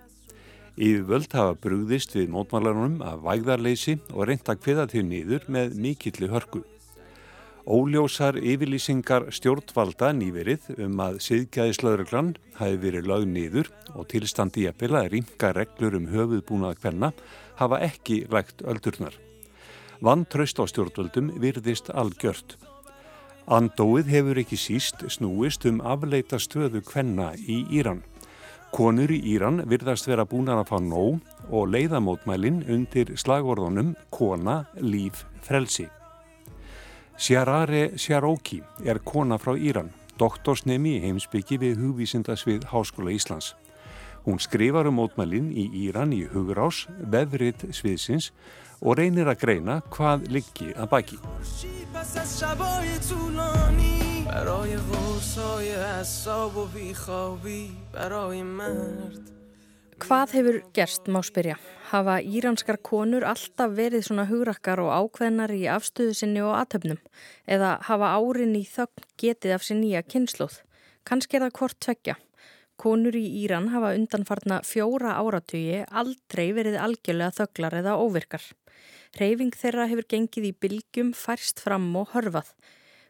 Yfirvöld 0.73 1.33
hafa 1.37 1.57
brúðist 1.61 2.15
við 2.17 2.31
mótmælarunum 2.33 3.01
af 3.05 3.19
vægðarleysi 3.25 3.99
og 4.13 4.29
reynda 4.29 4.55
hviða 4.57 4.87
þau 4.89 5.01
niður 5.05 5.49
með 5.53 5.75
mikilli 5.77 6.29
hörku. 6.31 6.63
Óljósar 7.63 8.35
yfirlýsingar 8.41 9.29
stjórnvalda 9.31 10.09
nýverið 10.17 10.65
um 10.83 10.97
að 10.99 11.21
siðgæðislauruglan 11.23 12.33
hafi 12.57 12.79
verið 12.81 13.07
lög 13.07 13.27
niður 13.29 13.69
og 13.93 14.09
tilstandi 14.11 14.65
í 14.65 14.71
að 14.71 15.11
ringa 15.13 15.53
reglur 15.55 15.95
um 15.95 16.09
höfuðbúnað 16.11 16.81
hvenna 16.81 17.13
hafa 17.61 17.79
ekki 17.87 18.25
lægt 18.33 18.65
öldurnar. 18.67 19.15
Vantraust 20.01 20.57
á 20.57 20.65
stjórnvöldum 20.65 21.33
virðist 21.41 21.91
algjört. 21.93 22.57
Andóið 23.45 24.07
hefur 24.07 24.39
ekki 24.39 24.57
síst 24.57 25.03
snúist 25.11 25.65
um 25.67 25.81
afleita 25.83 26.39
stöðu 26.39 26.81
kvenna 26.87 27.33
í 27.35 27.65
Íran. 27.75 28.01
Konur 28.73 29.11
í 29.13 29.19
Íran 29.35 29.61
virðast 29.69 30.07
vera 30.09 30.25
búinar 30.25 30.63
að 30.63 30.71
fá 30.71 30.79
nóg 30.81 31.19
og 31.51 31.67
leiðamótmælin 31.69 32.63
undir 32.71 33.11
slagorðunum 33.19 33.93
Kona, 34.09 34.63
Líf, 34.79 35.25
Frelsi. 35.43 35.89
Sjarare 37.19 37.91
Sjaróki 37.99 38.63
er 38.81 38.97
kona 39.05 39.37
frá 39.37 39.53
Íran, 39.53 39.91
doktorsnemi 40.17 40.95
í 40.97 41.03
heimsbyggi 41.03 41.59
við 41.61 41.83
hugvísindasvið 41.83 42.65
Háskóla 42.71 43.13
Íslands. 43.13 43.53
Hún 44.25 44.39
skrifar 44.39 44.87
um 44.87 44.97
mótmælin 44.97 45.51
í 45.51 45.67
Íran 45.83 46.15
í 46.15 46.23
hugrás, 46.31 46.87
vefrið 46.97 47.67
sviðsins 47.75 48.31
og 48.83 48.97
reynir 48.99 49.29
að 49.31 49.39
greina 49.45 49.79
hvað 49.93 50.27
liggi 50.33 50.73
að 50.75 50.89
baki. 50.91 51.19
Hvað 60.03 60.33
hefur 60.35 60.57
gerst 60.75 61.07
má 61.07 61.21
spyrja? 61.23 61.55
Hafa 61.93 62.17
íranskar 62.19 62.79
konur 62.83 63.23
alltaf 63.23 63.71
verið 63.77 64.07
svona 64.07 64.25
hugrakkar 64.27 64.81
og 64.83 64.91
ákveðnar 64.91 65.53
í 65.55 65.63
afstöðu 65.71 66.15
sinni 66.17 66.41
og 66.43 66.55
aðtöfnum? 66.57 66.99
Eða 67.47 67.77
hafa 67.87 68.11
árin 68.17 68.57
í 68.57 68.65
þögn 68.67 69.07
getið 69.21 69.55
af 69.55 69.63
sér 69.63 69.79
nýja 69.79 70.03
kynnslóð? 70.03 70.59
Kanski 71.07 71.37
er 71.37 71.45
það 71.45 71.57
hvort 71.59 71.79
tvekja? 71.85 72.17
Konur 72.81 73.15
í 73.15 73.23
Íran 73.43 73.69
hafa 73.73 73.93
undanfarna 73.97 74.61
fjóra 74.65 75.17
áratugi 75.21 75.83
aldrei 75.89 76.47
verið 76.57 76.79
algjörlega 76.81 77.35
þögglar 77.39 77.79
eða 77.83 77.97
óvirkar. 78.01 78.45
Reyfing 79.19 79.53
þeirra 79.53 79.89
hefur 79.91 80.07
gengið 80.09 80.47
í 80.49 80.55
bylgjum, 80.65 81.11
færst 81.13 81.61
fram 81.61 81.91
og 81.99 82.15
hörfað. 82.15 82.49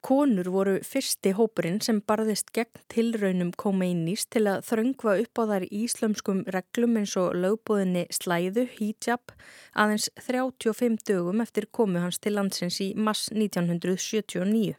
Konur 0.04 0.50
voru 0.52 0.74
fyrsti 0.84 1.32
hópurinn 1.38 1.78
sem 1.80 2.02
barðist 2.04 2.50
gegn 2.52 2.82
tilraunum 2.92 3.54
Khomeinis 3.56 4.26
til 4.28 4.42
að 4.52 4.66
þröngva 4.68 5.14
upp 5.22 5.40
á 5.40 5.44
þær 5.54 5.66
íslömskum 5.70 6.42
reglum 6.52 6.98
eins 7.00 7.14
og 7.22 7.38
lögbóðinni 7.40 8.04
slæðu, 8.12 8.66
hijab, 8.76 9.32
aðeins 9.80 10.10
35 10.26 11.00
dögum 11.08 11.40
eftir 11.46 11.70
komu 11.72 12.04
hans 12.04 12.20
til 12.20 12.36
landsins 12.36 12.82
í 12.84 12.90
mass 13.00 13.32
1979. 13.32 14.76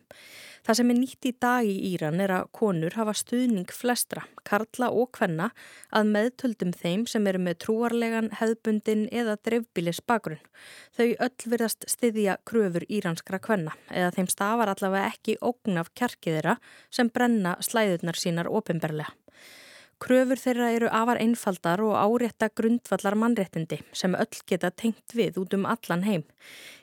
Það 0.65 0.79
sem 0.79 0.91
er 0.93 0.97
nýtt 0.97 1.27
í 1.29 1.31
dag 1.45 1.67
í 1.69 1.73
Íran 1.91 2.23
er 2.25 2.33
að 2.33 2.47
konur 2.57 2.95
hafa 2.97 3.13
stuðning 3.21 3.69
flestra, 3.69 4.23
karla 4.49 4.89
og 4.97 5.11
kvenna, 5.13 5.51
að 5.93 6.13
meðtöldum 6.15 6.71
þeim 6.73 7.03
sem 7.11 7.27
eru 7.29 7.43
með 7.45 7.59
trúarlegan, 7.67 8.31
hefðbundin 8.39 9.03
eða 9.13 9.37
dreifbílis 9.45 10.01
bakgrunn. 10.09 10.41
Þau 10.97 11.11
öll 11.27 11.51
virðast 11.53 11.85
styðja 11.93 12.39
kröfur 12.49 12.87
íranskra 12.89 13.43
kvenna 13.45 13.77
eða 13.93 14.15
þeim 14.17 14.31
stafar 14.33 14.73
allavega 14.73 15.13
ekki 15.13 15.37
ógn 15.45 15.83
af 15.83 15.93
kjarkiðira 15.93 16.57
sem 16.89 17.13
brenna 17.13 17.59
slæðurnar 17.61 18.17
sínar 18.17 18.49
ofinberlega. 18.49 19.13
Kröfur 20.05 20.37
þeirra 20.37 20.67
eru 20.77 20.89
afar 20.93 21.17
einfaldar 21.17 21.81
og 21.81 21.95
árétta 21.97 22.51
grundvallar 22.53 23.15
mannréttindi 23.17 23.79
sem 23.97 24.13
öll 24.13 24.41
geta 24.45 24.69
tengt 24.69 25.15
við 25.17 25.39
út 25.41 25.55
um 25.57 25.65
allan 25.65 26.03
heim. 26.05 26.27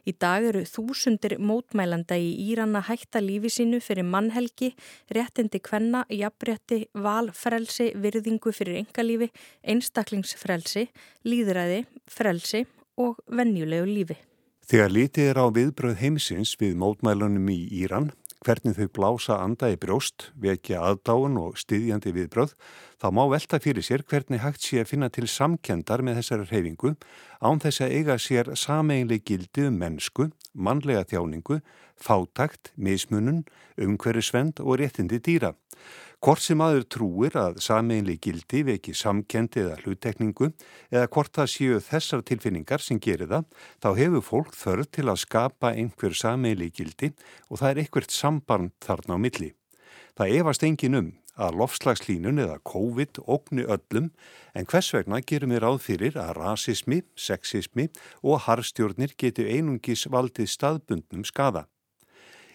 Í 0.09 0.15
dag 0.17 0.47
eru 0.49 0.63
þúsundir 0.65 1.35
mótmælanda 1.37 2.17
í 2.17 2.31
Íranna 2.47 2.81
hætta 2.87 3.21
lífi 3.21 3.51
sínu 3.53 3.77
fyrir 3.85 4.07
mannhelgi, 4.09 4.71
réttindi 5.13 5.61
kvenna, 5.61 6.01
jafnrétti, 6.09 6.87
valfrelsi, 6.97 7.91
virðingu 7.93 8.55
fyrir 8.57 8.81
engalífi, 8.81 9.29
einstaklingsfrelsi, 9.69 10.87
líðræði, 11.21 11.83
frelsi 12.09 12.65
og 12.97 13.21
vennjulegu 13.29 13.85
lífi. 13.85 14.17
Þegar 14.65 14.97
litið 14.97 15.29
er 15.29 15.37
á 15.37 15.45
viðbröð 15.53 16.01
heimsins 16.01 16.55
við 16.57 16.73
mótmælunum 16.79 17.53
í 17.53 17.59
Íran, 17.83 18.09
hvernig 18.41 18.73
þau 18.77 18.87
blása 18.95 19.37
anda 19.43 19.69
í 19.69 19.77
brjóst, 19.77 20.31
vekja 20.41 20.81
aðdáun 20.81 21.37
og 21.41 21.59
styðjandi 21.61 22.13
viðbröð, 22.15 22.55
þá 22.97 23.07
má 23.13 23.21
velta 23.29 23.59
fyrir 23.61 23.85
sér 23.85 24.03
hvernig 24.07 24.41
hægt 24.41 24.65
sé 24.65 24.81
að 24.81 24.89
finna 24.93 25.09
til 25.13 25.27
samkendar 25.29 26.01
með 26.01 26.21
þessari 26.21 26.47
reyfingu 26.49 26.95
án 27.41 27.61
þess 27.61 27.85
að 27.85 27.95
eiga 27.99 28.17
sér 28.21 28.53
sameinleg 28.57 29.23
gildi 29.29 29.67
um 29.69 29.77
mennsku, 29.81 30.31
mannlega 30.53 31.05
þjáningu, 31.13 31.61
fátakt, 32.01 32.73
mismunun, 32.75 33.43
umhverjusvend 33.77 34.59
og 34.59 34.79
réttindi 34.81 35.21
dýra. 35.23 35.53
Hvort 36.21 36.43
sem 36.45 36.59
aður 36.61 36.83
trúir 36.85 37.35
að 37.39 37.55
sameinli 37.65 38.13
gildi 38.21 38.59
veki 38.67 38.93
samkendi 38.93 39.63
eða 39.63 39.79
hlutekningu 39.81 40.51
eða 40.91 41.07
hvort 41.09 41.33
það 41.33 41.49
séu 41.49 41.79
þessar 41.81 42.21
tilfinningar 42.29 42.83
sem 42.85 42.99
gerir 43.01 43.31
það, 43.31 43.47
þá 43.81 43.89
hefur 43.97 44.27
fólk 44.27 44.53
þörð 44.53 44.91
til 44.97 45.07
að 45.09 45.23
skapa 45.23 45.71
einhver 45.73 46.13
sameinli 46.13 46.69
gildi 46.69 47.09
og 47.49 47.63
það 47.63 47.71
er 47.71 47.81
einhvert 47.81 48.13
samband 48.13 48.75
þarna 48.85 49.17
á 49.17 49.23
milli. 49.23 49.49
Það 50.13 50.37
efast 50.37 50.67
engin 50.67 50.99
um 50.99 51.09
að 51.41 51.57
lofslagslínun 51.57 52.43
eða 52.43 52.59
COVID 52.69 53.23
ógni 53.25 53.65
öllum 53.65 54.11
en 54.53 54.69
hvers 54.69 54.93
vegna 54.93 55.21
gerum 55.25 55.55
við 55.55 55.63
ráð 55.63 55.81
fyrir 55.87 56.21
að 56.21 56.35
rasismi, 56.37 57.01
sexismi 57.15 57.89
og 58.21 58.43
harfstjórnir 58.45 59.15
getur 59.17 59.49
einungis 59.49 60.05
valdið 60.11 60.51
staðbundnum 60.53 61.25
skada. 61.25 61.65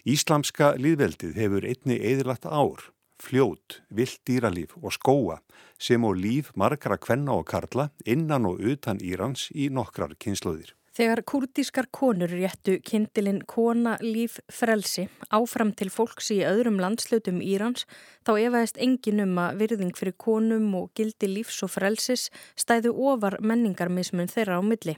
Íslamska 0.07 0.77
líðveldið 0.79 1.35
hefur 1.35 1.65
einni 1.67 1.97
eðlagt 1.99 2.45
ár 2.47 2.85
fljót, 3.19 3.81
vilt 3.91 4.21
dýralíf 4.23 4.77
og 4.79 4.93
skóa 4.95 5.41
sem 5.83 6.05
og 6.07 6.21
líf 6.23 6.53
margra 6.55 6.95
kvenna 6.95 7.35
og 7.35 7.49
karla 7.51 7.89
innan 8.07 8.47
og 8.47 8.63
utan 8.63 9.01
Írans 9.03 9.49
í 9.51 9.67
nokkrar 9.67 10.15
kynsluðir. 10.23 10.77
Þegar 10.97 11.21
kurdískar 11.29 11.87
konur 11.93 12.31
réttu 12.33 12.79
kindilinn 12.81 13.43
Kona 13.45 13.99
líf 14.01 14.39
frelsi 14.49 15.03
áfram 15.29 15.75
til 15.77 15.91
fólks 15.93 16.31
í 16.33 16.39
öðrum 16.49 16.79
landslutum 16.81 17.43
Írans 17.45 17.85
þá 18.25 18.31
efaðist 18.47 18.81
engin 18.81 19.21
um 19.27 19.35
að 19.43 19.59
virðing 19.61 19.93
fyrir 19.99 20.17
konum 20.17 20.71
og 20.79 20.87
gildi 20.97 21.29
lífs 21.29 21.61
og 21.67 21.75
frelsis 21.75 22.31
stæðu 22.57 22.95
ofar 23.11 23.37
menningarmismun 23.45 24.33
þeirra 24.33 24.57
á 24.57 24.63
milli. 24.65 24.97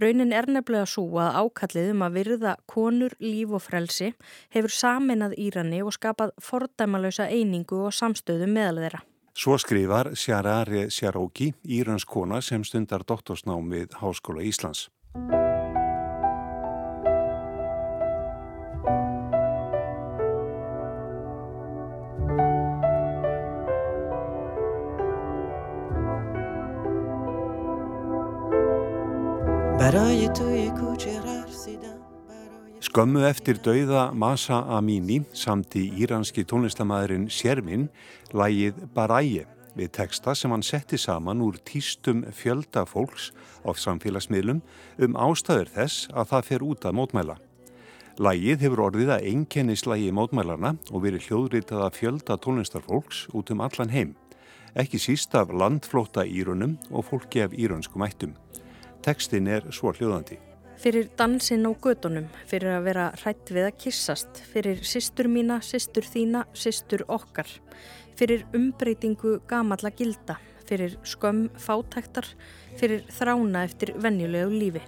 Raunin 0.00 0.32
er 0.32 0.48
nefnilega 0.48 0.88
svo 0.88 1.04
að 1.20 1.36
ákallið 1.42 1.92
um 1.92 2.06
að 2.08 2.16
virða 2.22 2.56
konur, 2.64 3.12
líf 3.20 3.52
og 3.52 3.66
frelsi 3.66 4.14
hefur 4.56 4.72
saminað 4.72 5.36
Írani 5.36 5.84
og 5.84 5.92
skapað 5.92 6.32
fordæmalösa 6.40 7.28
einingu 7.28 7.84
og 7.84 7.92
samstöðu 7.92 8.48
meðal 8.48 8.80
þeirra. 8.86 9.04
Svo 9.36 9.60
skrifar 9.60 10.14
Sjarari 10.16 10.88
Sjaróki, 10.88 11.52
Írans 11.68 12.08
kona 12.08 12.40
sem 12.40 12.64
stundar 12.64 13.04
doktorsnám 13.04 13.68
við 13.76 14.00
Háskóla 14.00 14.40
Íslands. 14.40 14.88
Skömmu 32.94 33.24
eftir 33.26 33.58
dauða 33.58 34.12
Masa 34.14 34.60
Amini 34.70 35.16
samt 35.34 35.74
í 35.74 35.88
íranski 35.98 36.44
tónlistamæðurinn 36.46 37.26
Sjermin 37.26 37.88
lægið 38.30 38.78
Baraye 38.94 39.44
við 39.74 39.90
texta 39.98 40.34
sem 40.38 40.52
hann 40.54 40.62
setti 40.64 40.98
saman 41.00 41.42
úr 41.44 41.58
týstum 41.66 42.24
fjölda 42.32 42.84
fólks 42.88 43.32
á 43.66 43.70
samfélagsmiðlum 43.74 44.62
um 45.06 45.18
ástæður 45.18 45.72
þess 45.74 46.08
að 46.14 46.30
það 46.32 46.48
fer 46.50 46.64
út 46.68 46.86
að 46.86 46.96
mótmæla. 47.00 47.36
Lægið 48.14 48.60
hefur 48.62 48.84
orðið 48.84 49.08
að 49.10 49.24
einkennislægi 49.32 50.12
mótmælarna 50.14 50.76
og 50.92 51.02
verið 51.02 51.28
hljóðritað 51.28 51.80
að 51.88 51.96
fjölda 51.98 52.38
tónlistarfólks 52.38 53.24
út 53.34 53.50
um 53.50 53.62
allan 53.64 53.90
heim. 53.90 54.14
Ekki 54.78 55.00
síst 55.02 55.34
af 55.34 55.50
landflóta 55.50 56.22
írunum 56.22 56.76
og 56.90 57.08
fólki 57.10 57.42
af 57.42 57.54
írönskum 57.54 58.06
ættum. 58.06 58.36
Tekstin 59.02 59.50
er 59.50 59.66
svo 59.74 59.90
hljóðandi. 59.90 60.38
Fyrir 60.78 61.08
dansinn 61.18 61.66
á 61.66 61.74
gödunum, 61.74 62.26
fyrir 62.50 62.74
að 62.76 62.86
vera 62.88 63.04
hrætt 63.22 63.50
við 63.54 63.68
að 63.68 63.76
kissast, 63.82 64.40
fyrir 64.52 64.82
sýstur 64.86 65.28
mína, 65.30 65.60
sýstur 65.62 66.06
þína, 66.06 66.44
sýstur 66.54 67.04
okkar, 67.08 67.50
fyrir 68.18 68.46
umbreytingu 68.54 69.40
gamalla 69.48 69.90
gilda, 69.90 70.38
fyrir 70.68 70.98
skömm 71.04 71.48
fátæktar, 71.60 72.26
fyrir 72.80 73.06
þrána 73.12 73.64
eftir 73.68 73.94
venjulegu 74.00 74.52
lífi 74.54 74.84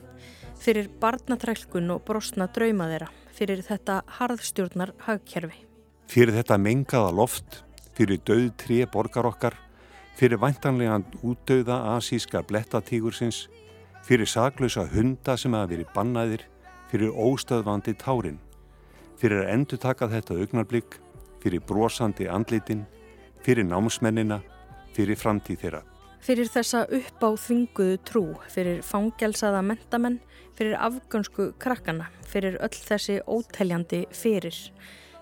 fyrir 0.61 0.89
barnatrælkun 1.01 1.91
og 1.95 2.03
brosna 2.07 2.49
drauma 2.53 2.89
þeirra, 2.91 3.11
fyrir 3.37 3.63
þetta 3.65 4.01
harðstjórnar 4.19 4.95
hagkerfi. 5.07 5.63
Fyrir 6.11 6.35
þetta 6.37 6.59
mengaða 6.59 7.13
loft, 7.15 7.63
fyrir 7.97 8.21
döð 8.27 8.49
tré 8.61 8.81
borgar 8.91 9.29
okkar, 9.29 9.57
fyrir 10.17 10.41
væntanlegan 10.41 11.05
útdauða 11.23 11.79
asíska 11.97 12.43
blettatígursins, 12.47 13.47
fyrir 14.07 14.29
saklausa 14.31 14.87
hunda 14.93 15.37
sem 15.37 15.55
hafa 15.55 15.73
verið 15.75 15.93
bannaðir, 15.95 16.45
fyrir 16.91 17.13
óstöðvandi 17.13 17.97
tárin, 18.01 18.39
fyrir 19.21 19.45
að 19.45 19.55
endur 19.57 19.83
taka 19.83 20.09
þetta 20.13 20.39
augnarblikk, 20.41 21.01
fyrir 21.43 21.63
brosandi 21.67 22.29
andlitin, 22.31 22.87
fyrir 23.45 23.67
námsmennina, 23.69 24.41
fyrir 24.97 25.19
framtíð 25.21 25.61
þeirra. 25.65 25.83
Fyrir 26.27 26.49
þessa 26.51 26.83
upp 26.91 27.23
á 27.23 27.31
þvinguðu 27.39 27.97
trú, 28.09 28.23
fyrir 28.51 28.81
fangelsaða 28.83 29.61
mentamenn, 29.63 30.21
fyrir 30.57 30.79
afgönsku 30.81 31.53
krakkana, 31.63 32.09
fyrir 32.27 32.57
öll 32.65 32.75
þessi 32.75 33.21
óteljandi 33.29 34.07
fyrir, 34.17 34.57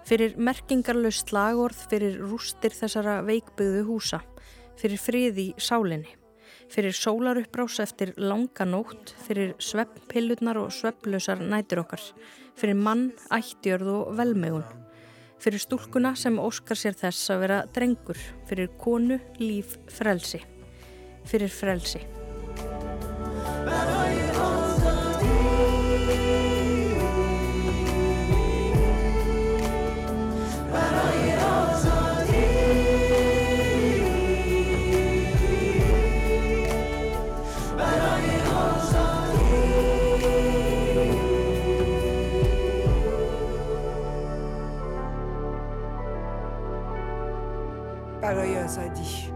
fyrir 0.07 0.37
merkingarlaust 0.39 1.29
slagorð, 1.29 1.83
fyrir 1.91 2.21
rústir 2.23 2.73
þessara 2.77 3.19
veikbyggðu 3.27 3.83
húsa, 3.89 4.23
fyrir 4.81 5.03
frið 5.03 5.43
í 5.43 5.49
sálinni, 5.59 6.15
fyrir 6.73 6.97
sólarupprás 6.97 7.81
eftir 7.85 8.15
langa 8.17 8.65
nótt, 8.69 9.13
fyrir 9.27 9.53
svepppillunar 9.59 10.63
og 10.63 10.73
svepplösar 10.73 11.43
nætur 11.43 11.85
okkar, 11.85 12.09
fyrir 12.57 12.79
mann, 12.79 13.11
ættjörð 13.35 13.93
og 13.99 14.17
velmegun, 14.19 14.84
fyrir 15.45 15.61
stúlkuna 15.61 16.15
sem 16.17 16.41
óskar 16.41 16.81
sér 16.81 16.97
þess 16.97 17.31
að 17.35 17.45
vera 17.45 17.61
drengur, 17.77 18.19
fyrir 18.49 18.73
konu, 18.81 19.21
líf, 19.43 19.77
frelsi 19.93 20.41
fyrir 21.29 21.49
frelsi. 21.49 22.01
ça 48.69 48.83
a 48.83 48.89
dit. 48.89 49.35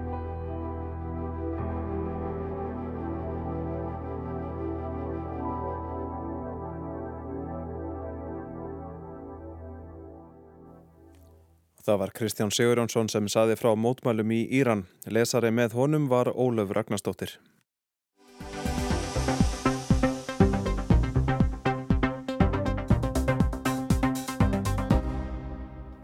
Það 11.88 11.98
var 12.02 12.10
Kristján 12.12 12.50
Sigurjónsson 12.52 13.08
sem 13.08 13.28
saði 13.32 13.54
frá 13.56 13.70
mótmælum 13.72 14.32
í 14.36 14.42
Íran. 14.58 14.82
Lesari 15.08 15.48
með 15.48 15.72
honum 15.78 16.10
var 16.12 16.28
Ólöf 16.36 16.74
Ragnarstóttir. 16.76 17.38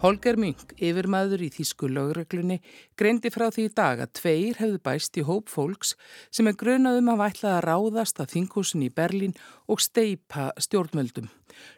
Holger 0.04 0.36
Münk, 0.36 0.74
yfirmaður 0.84 1.46
í 1.46 1.46
Þísku 1.48 1.88
lögreglunni, 1.88 2.58
greindi 3.00 3.30
frá 3.32 3.46
því 3.48 3.62
í 3.64 3.70
dag 3.72 4.02
að 4.04 4.10
tveir 4.18 4.58
hefðu 4.60 4.80
bæst 4.84 5.16
í 5.16 5.24
hóp 5.24 5.48
fólks 5.48 5.94
sem 6.28 6.50
er 6.50 6.58
grunaðum 6.60 7.08
að 7.14 7.22
vætla 7.22 7.54
að 7.54 7.64
ráðast 7.70 8.20
að 8.20 8.34
þinghúsin 8.34 8.84
í 8.84 8.90
Berlín 8.92 9.32
og 9.64 9.80
steipa 9.80 10.50
stjórnmöldum. 10.60 11.30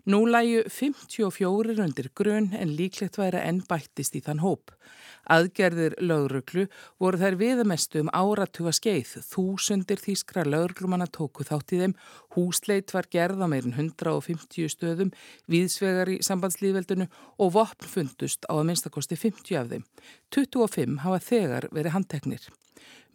Nú 0.06 0.24
læju 0.28 0.64
54 0.70 1.82
undir 1.84 2.10
grunn 2.14 2.52
en 2.56 2.74
líklegt 2.78 3.18
væri 3.20 3.42
enn 3.42 3.62
bættist 3.68 4.16
í 4.18 4.22
þann 4.24 4.42
hóp. 4.44 4.74
Aðgerðir 5.26 5.96
lögruglu 5.98 6.66
voru 7.02 7.18
þær 7.18 7.36
viðamestu 7.40 8.04
um 8.04 8.10
áratuga 8.14 8.72
skeið. 8.76 9.16
Þúsundir 9.26 9.98
þýskra 10.02 10.44
lögruglumanna 10.46 11.08
tóku 11.10 11.46
þátt 11.46 11.74
í 11.74 11.80
þeim. 11.80 11.96
Húsleit 12.36 12.94
var 12.94 13.08
gerð 13.10 13.42
á 13.42 13.46
meirin 13.50 13.74
150 13.74 14.70
stöðum, 14.70 15.10
viðsvegar 15.50 16.12
í 16.14 16.20
sambandslíðveldinu 16.26 17.08
og 17.42 17.56
vopn 17.58 17.90
fundust 17.90 18.46
á 18.46 18.54
að 18.54 18.68
minnstakosti 18.70 19.18
50 19.18 19.58
af 19.58 19.74
þeim. 19.74 19.88
25 20.30 21.02
hafa 21.02 21.24
þegar 21.32 21.68
verið 21.74 21.98
handteknir. 21.98 22.46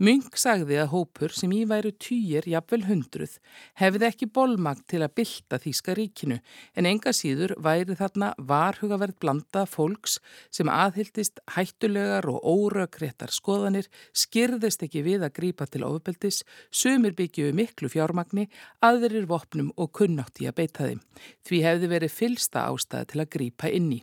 Münk 0.02 0.34
sagði 0.42 0.80
að 0.82 0.88
hópur 0.96 1.34
sem 1.38 1.52
í 1.54 1.60
væru 1.70 1.92
týjir, 2.02 2.48
jafnvel 2.50 2.88
hundruð, 2.88 3.36
hefði 3.78 4.08
ekki 4.08 4.28
bólmagt 4.34 4.88
til 4.90 5.04
að 5.06 5.14
bylta 5.20 5.60
Þíska 5.62 5.94
ríkinu 6.00 6.40
en 6.74 6.88
enga 6.90 7.14
síður 7.14 7.54
væri 7.62 7.94
þarna 8.00 8.32
varhugaverð 8.50 9.20
blanda 9.22 9.68
fólks 9.70 10.18
sem 10.50 10.74
aðhyldist 10.74 11.44
hættulegar 11.54 12.26
og 12.34 12.42
órökréttar 12.42 13.30
skoðanir, 13.30 13.92
skyrðist 14.10 14.82
ekki 14.88 15.06
við 15.06 15.28
að 15.28 15.36
grípa 15.38 15.70
til 15.70 15.86
ofubeldis, 15.86 16.42
sumir 16.74 17.14
byggjuðu 17.14 17.54
miklu 17.62 17.94
fjármagni, 17.94 18.50
aðverir 18.82 19.30
vopnum 19.30 19.70
og 19.78 19.94
kunnátti 20.02 20.50
að 20.50 20.64
beita 20.64 20.90
þeim. 20.90 21.06
Því 21.46 21.66
hefði 21.68 21.94
verið 21.94 22.18
fylsta 22.18 22.72
ástæði 22.72 23.14
til 23.14 23.22
að 23.22 23.36
grípa 23.38 23.70
inni. 23.70 24.02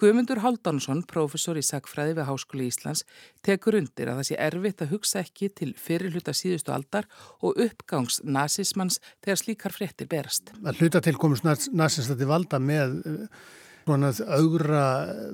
Guðmundur 0.00 0.42
Haldánsson, 0.44 1.02
professor 1.08 1.56
í 1.56 1.62
sagfræði 1.64 2.16
við 2.18 2.28
Háskóli 2.28 2.66
Íslands, 2.70 3.02
tekur 3.46 3.78
undir 3.78 4.10
að 4.10 4.20
það 4.20 4.28
sé 4.28 4.36
erfitt 4.46 4.82
að 4.84 4.92
hugsa 4.92 5.22
ekki 5.22 5.35
til 5.36 5.74
fyrirluta 5.78 6.34
síðustu 6.36 6.72
aldar 6.74 7.06
og 7.44 7.60
uppgangs 7.62 8.22
nazismans 8.24 8.98
þegar 9.24 9.42
slíkar 9.42 9.76
fréttir 9.76 10.10
berast. 10.10 10.52
Að 10.64 10.82
hluta 10.82 11.02
til 11.04 11.16
komast 11.20 11.46
nazistati 11.72 12.28
valda 12.28 12.60
með 12.62 12.98
eh, 13.04 13.44
svona 13.84 14.12
augra 14.38 14.82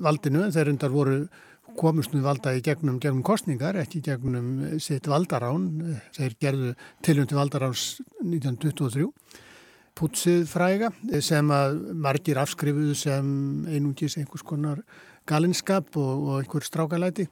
valdinu 0.05 0.45
en 0.47 0.55
þeir 0.55 0.75
undar 0.75 0.93
voru 0.93 1.23
komust 1.79 2.13
nú 2.13 2.21
valda 2.21 2.53
í 2.53 2.61
gegnum, 2.65 2.99
gegnum 3.01 3.23
kostningar, 3.25 3.79
ekki 3.81 4.03
gegnum 4.05 4.79
sitt 4.83 5.07
valdarán, 5.09 5.71
þeir 6.13 6.37
gerðu 6.43 6.75
tilundi 7.07 7.39
valdaráns 7.39 8.03
1923 8.21 9.09
putsið 9.99 10.45
fræga 10.49 10.91
sem 11.25 11.51
að 11.53 11.81
margir 12.01 12.41
afskrifuðu 12.41 12.95
sem 12.97 13.27
einungis 13.69 14.17
einhvers 14.19 14.45
konar 14.47 14.83
galinskap 15.29 15.97
og, 16.01 16.29
og 16.29 16.39
einhver 16.41 16.67
strákalæti 16.67 17.29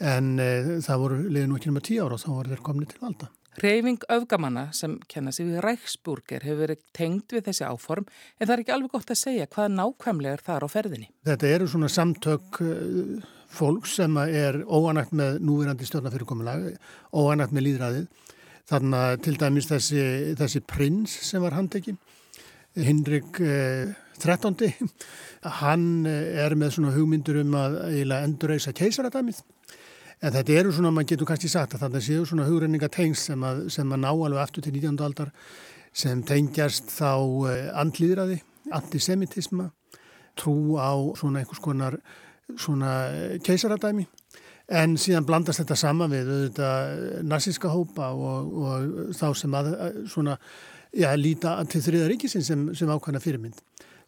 en 0.00 0.36
e, 0.42 0.52
það 0.84 1.02
voru 1.02 1.18
liðin 1.26 1.56
út 1.56 1.66
í 1.66 1.72
náma 1.72 1.82
tíu 1.84 2.04
ára 2.04 2.18
og 2.18 2.22
þá 2.22 2.30
voru 2.30 2.54
þeir 2.54 2.64
komni 2.68 2.88
til 2.90 3.02
valda. 3.02 3.30
Reyfing 3.58 4.04
öfgamanna 4.14 4.68
sem 4.76 4.94
kenna 5.10 5.32
sig 5.34 5.48
við 5.48 5.64
Ræksburger 5.64 6.44
hefur 6.46 6.60
verið 6.62 6.84
tengd 6.94 7.34
við 7.34 7.48
þessi 7.48 7.66
áform 7.66 8.06
en 8.06 8.46
það 8.46 8.54
er 8.54 8.62
ekki 8.62 8.74
alveg 8.76 8.94
gott 8.94 9.10
að 9.10 9.18
segja 9.18 9.48
hvaða 9.50 9.72
nákvæmlega 9.74 10.38
er 10.38 10.44
þar 10.46 10.66
á 10.66 10.68
ferðinni. 10.70 11.10
Þetta 11.26 11.50
eru 11.56 11.66
svona 11.72 11.90
samtök 11.90 12.60
eh, 12.62 13.26
fólks 13.50 13.96
sem 13.98 14.20
er 14.28 14.60
óanægt 14.62 15.16
með 15.16 15.40
núverandi 15.42 15.88
stjórnafyrirkomulag, 15.88 16.70
óanægt 17.10 17.56
með 17.56 17.66
líðræðið 17.66 18.26
Þannig 18.68 19.00
að 19.00 19.14
til 19.24 19.36
dæmis 19.40 19.68
þessi, 19.68 20.02
þessi 20.36 20.60
prins 20.68 21.12
sem 21.24 21.40
var 21.40 21.56
handekinn, 21.56 21.96
Hinrik 22.76 23.38
eh, 23.40 23.94
13. 24.20 24.90
Hann 25.62 25.86
eh, 26.06 26.36
er 26.44 26.54
með 26.58 26.74
svona 26.76 26.92
hugmyndur 26.92 27.40
um 27.40 27.56
að 27.56 27.78
endurreysa 28.18 28.74
keisaradæmið. 28.76 29.40
En 30.18 30.34
þetta 30.34 30.58
eru 30.60 30.74
svona, 30.74 30.90
maður 30.94 31.12
getur 31.12 31.30
kannski 31.30 31.50
sagt 31.52 31.76
að 31.76 31.86
þetta 31.86 32.04
séu 32.04 32.26
svona 32.26 32.46
hugrenningatengs 32.48 33.28
sem 33.30 33.44
að, 33.46 33.64
sem 33.74 33.92
að 33.94 34.02
ná 34.02 34.10
alveg 34.10 34.40
aftur 34.42 34.66
til 34.66 34.74
19. 34.74 34.98
aldar 35.06 35.32
sem 35.94 36.22
tengjast 36.26 36.90
þá 36.92 37.12
eh, 37.50 37.68
andlýðraði, 37.78 38.40
antisemitisma, 38.74 39.70
trú 40.38 40.76
á 40.78 40.92
svona 41.18 41.42
einhvers 41.42 41.62
konar 41.62 41.98
svona 42.58 42.94
eh, 43.12 43.38
keisaradæmi 43.44 44.08
En 44.68 44.98
síðan 45.00 45.24
blandast 45.24 45.62
þetta 45.62 45.76
sama 45.80 46.06
við 46.12 46.58
narsíska 47.24 47.70
hópa 47.72 48.10
og, 48.12 48.50
og 48.60 49.14
þá 49.16 49.28
sem 49.40 49.54
að 49.56 49.70
svona, 50.12 50.34
já, 50.92 51.08
líta 51.16 51.54
til 51.72 51.80
þriða 51.86 52.10
ríkisin 52.12 52.44
sem, 52.44 52.66
sem 52.76 52.90
ákvæmna 52.92 53.22
fyrirmynd. 53.24 53.62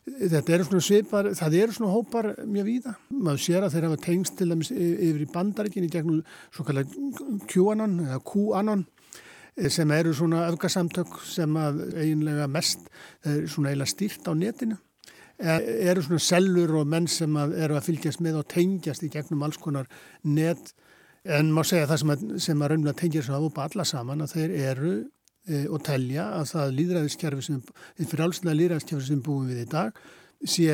Þetta 0.07 0.55
eru 0.55 0.67
svona 0.67 0.85
svipar, 0.85 1.29
það 1.37 1.57
eru 1.61 1.75
svona 1.77 1.93
hópar 1.93 2.31
mjög 2.49 2.67
víða. 2.67 2.95
Maður 3.13 3.43
sér 3.45 3.67
að 3.67 3.75
þeir 3.75 3.87
hafa 3.89 4.01
tengst 4.07 4.37
til 4.39 4.49
dæmis 4.51 4.71
yfir 4.73 5.25
í 5.25 5.29
bandaríkinni 5.31 5.91
gegnum 5.93 6.23
svo 6.49 6.65
kallar 6.67 6.89
QAnon 7.51 7.99
eða 8.07 8.21
QAnon 8.31 8.87
sem 9.69 9.91
eru 9.93 10.15
svona 10.17 10.47
öfgasamtök 10.49 11.19
sem 11.27 11.57
að 11.59 11.83
eiginlega 11.99 12.47
mest 12.49 12.87
er 13.27 13.45
svona 13.51 13.73
eiginlega 13.73 13.93
stýrt 13.93 14.31
á 14.31 14.33
netinu 14.33 14.79
eru 15.41 16.03
svona 16.05 16.21
sellur 16.21 16.75
og 16.81 16.89
menn 16.89 17.09
sem 17.09 17.37
að 17.41 17.57
eru 17.65 17.79
að 17.79 17.89
fylgjast 17.89 18.21
með 18.25 18.43
og 18.43 18.49
tengjast 18.53 19.05
í 19.07 19.11
gegnum 19.13 19.45
alls 19.47 19.59
konar 19.61 19.89
net 20.23 20.75
en 21.25 21.53
má 21.53 21.63
segja 21.65 21.89
það 21.89 22.03
sem 22.03 22.13
að, 22.15 22.27
sem 22.45 22.63
að 22.63 22.73
raunlega 22.73 23.01
tengjast 23.01 23.33
á 23.33 23.41
alla 23.41 23.85
saman 23.89 24.25
að 24.25 24.35
þeir 24.37 24.55
eru 24.71 24.93
e, 25.01 25.09
og 25.49 25.79
telja 25.83 26.27
að 26.37 26.51
það 26.53 26.75
líðræðiskerfi 26.79 27.43
sem, 27.47 27.61
fyrir 28.01 28.25
allslega 28.27 28.59
líðræðiskerfi 28.59 29.07
sem 29.07 29.23
búum 29.25 29.49
við 29.49 29.63
í 29.65 29.69
dag 29.71 30.03
sé, 30.47 30.67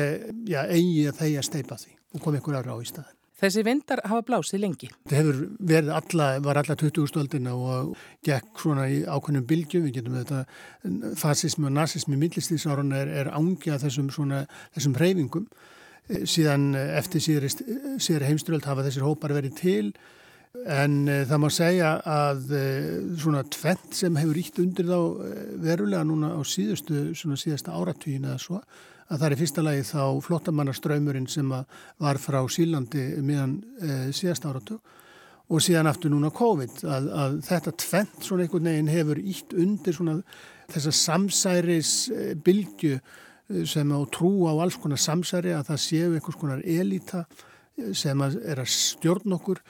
já, 0.47 0.63
eigi 0.65 1.07
að 1.09 1.21
þeia 1.21 1.45
steipa 1.45 1.77
því 1.79 1.95
og 2.15 2.23
koma 2.23 2.41
ykkur 2.41 2.57
aðra 2.59 2.75
á 2.75 2.79
í 2.81 2.89
staðin. 2.89 3.13
Þessi 3.37 3.61
vindar 3.67 3.99
hafa 4.09 4.23
blásið 4.25 4.63
lengi. 4.63 4.87
Það 5.05 5.19
hefur 5.19 5.41
verið 5.69 5.89
alla, 5.93 6.27
var 6.41 6.57
alla 6.57 6.75
20. 6.81 7.03
stöldina 7.11 7.51
og 7.53 7.91
gekk 8.25 8.63
svona 8.63 8.87
í 8.89 9.03
ákveðnum 9.05 9.43
bylgjum, 9.45 9.83
við 9.85 9.99
getum 9.99 10.15
þetta, 10.17 10.39
fasismi 11.21 11.67
og 11.69 11.75
nazismi 11.75 12.17
millistíðsárun 12.17 12.95
er, 12.97 13.11
er 13.21 13.29
ángjað 13.37 13.85
þessum 13.85 14.09
svona, 14.15 14.41
þessum 14.73 14.97
reyfingum. 14.97 15.45
Eh, 16.09 16.25
síðan 16.25 16.71
eftir 16.73 17.21
síðar 17.21 18.25
heimströld 18.25 18.65
hafa 18.65 18.87
þessir 18.87 19.05
hópar 19.05 19.35
verið 19.37 19.53
til 19.61 19.91
en 20.65 20.99
e, 21.07 21.21
það 21.29 21.41
má 21.43 21.47
segja 21.53 21.93
að 22.01 22.51
e, 22.57 22.65
svona 23.19 23.43
tvent 23.53 23.95
sem 23.95 24.19
hefur 24.19 24.39
ítt 24.41 24.61
undir 24.63 24.89
þá 24.89 24.99
verulega 25.63 26.03
núna 26.07 26.33
á 26.35 26.41
síðustu, 26.47 27.09
svona 27.17 27.39
síðasta 27.39 27.75
áratvíin 27.77 28.27
eða 28.27 28.39
svo 28.41 28.61
að 29.07 29.21
það 29.21 29.27
er 29.27 29.39
fyrsta 29.39 29.63
lagi 29.63 29.83
þá 29.87 30.01
flottamannaströymurinn 30.25 31.27
sem 31.31 31.51
var 31.51 32.19
frá 32.19 32.39
Sílandi 32.51 33.05
meðan 33.23 33.57
e, 33.79 33.97
síðast 34.15 34.47
áratug 34.47 34.95
og 35.47 35.63
síðan 35.63 35.87
aftur 35.87 36.11
núna 36.11 36.31
COVID. 36.35 36.81
Að, 36.83 37.09
að 37.15 37.37
þetta 37.47 37.75
tvent 37.83 38.25
svona 38.25 38.43
einhvern 38.43 38.67
veginn 38.67 38.91
hefur 38.91 39.21
ítt 39.21 39.55
undir 39.55 39.95
svona 39.95 40.17
þessa 40.67 40.91
samsæris 40.91 41.93
bylgu 42.43 42.97
e, 42.97 43.01
sem 43.63 43.93
á 43.95 43.99
trú 44.11 44.31
á 44.51 44.53
alls 44.59 44.79
konar 44.81 44.99
samsæri 44.99 45.55
að 45.55 45.69
það 45.71 45.85
séu 45.85 46.09
einhvers 46.11 46.41
konar 46.41 46.65
elita 46.65 47.23
sem 47.95 48.21
að 48.25 48.41
er 48.43 48.59
að 48.59 48.73
stjórn 48.73 49.37
okkur 49.37 49.61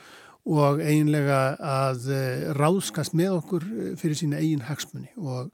og 0.48 0.80
eiginlega 0.80 1.40
að 1.60 2.06
e, 2.14 2.22
ráðskast 2.56 3.16
með 3.18 3.34
okkur 3.42 3.66
fyrir 4.00 4.16
sína 4.16 4.40
eigin 4.40 4.64
hagsmunni 4.64 5.10
og 5.20 5.50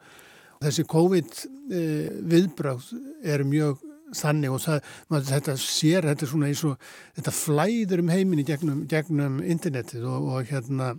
Þessi 0.65 0.85
COVID 0.89 1.35
eh, 1.75 2.15
viðbráð 2.31 2.95
er 3.27 3.45
mjög 3.49 3.83
þannig 4.15 4.53
og 4.55 4.61
það, 4.63 4.89
maður, 5.11 5.27
þetta 5.33 5.55
sér, 5.59 6.07
þetta 6.07 6.25
er 6.25 6.31
svona 6.31 6.49
eins 6.49 6.63
og 6.69 6.89
þetta 7.17 7.33
flæður 7.35 8.03
um 8.05 8.13
heiminni 8.13 8.45
gegnum, 8.47 8.85
gegnum 8.89 9.41
internetið 9.43 10.07
og, 10.07 10.29
og 10.31 10.51
hérna 10.53 10.93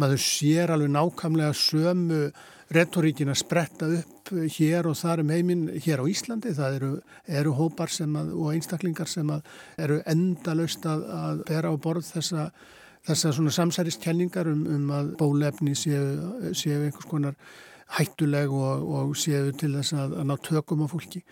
maður 0.00 0.22
sér 0.24 0.72
alveg 0.72 0.94
nákvæmlega 0.94 1.52
sömu 1.60 2.22
retoríkin 2.74 3.30
að 3.30 3.42
spretta 3.42 3.90
upp 3.98 4.32
hér 4.56 4.88
og 4.88 4.96
þar 4.96 5.20
um 5.22 5.34
heiminn 5.34 5.66
hér 5.84 6.00
á 6.00 6.08
Íslandi. 6.08 6.54
Það 6.56 6.78
eru, 6.78 6.92
eru 7.42 7.52
hópar 7.58 7.92
að, 7.92 8.32
og 8.32 8.54
einstaklingar 8.54 9.10
sem 9.12 9.28
eru 9.76 10.00
endalöst 10.08 10.88
að, 10.88 11.04
að 11.20 11.44
bera 11.52 11.70
á 11.70 11.76
borð 11.76 12.08
þessa, 12.16 12.48
þessa 13.04 13.32
samsæriskenningar 13.58 14.48
um, 14.50 14.66
um 14.76 14.92
að 14.96 15.14
bólefni 15.20 15.74
séu, 15.78 16.52
séu 16.56 16.82
einhvers 16.82 17.08
konar 17.10 17.34
hættuleg 17.98 18.52
og, 18.52 18.86
og 18.98 19.16
séu 19.18 19.52
til 19.58 19.74
þess 19.76 19.96
að, 19.96 20.16
að 20.20 20.30
ná 20.30 20.38
tökum 20.42 20.84
á 20.84 20.88
fólki. 20.88 21.24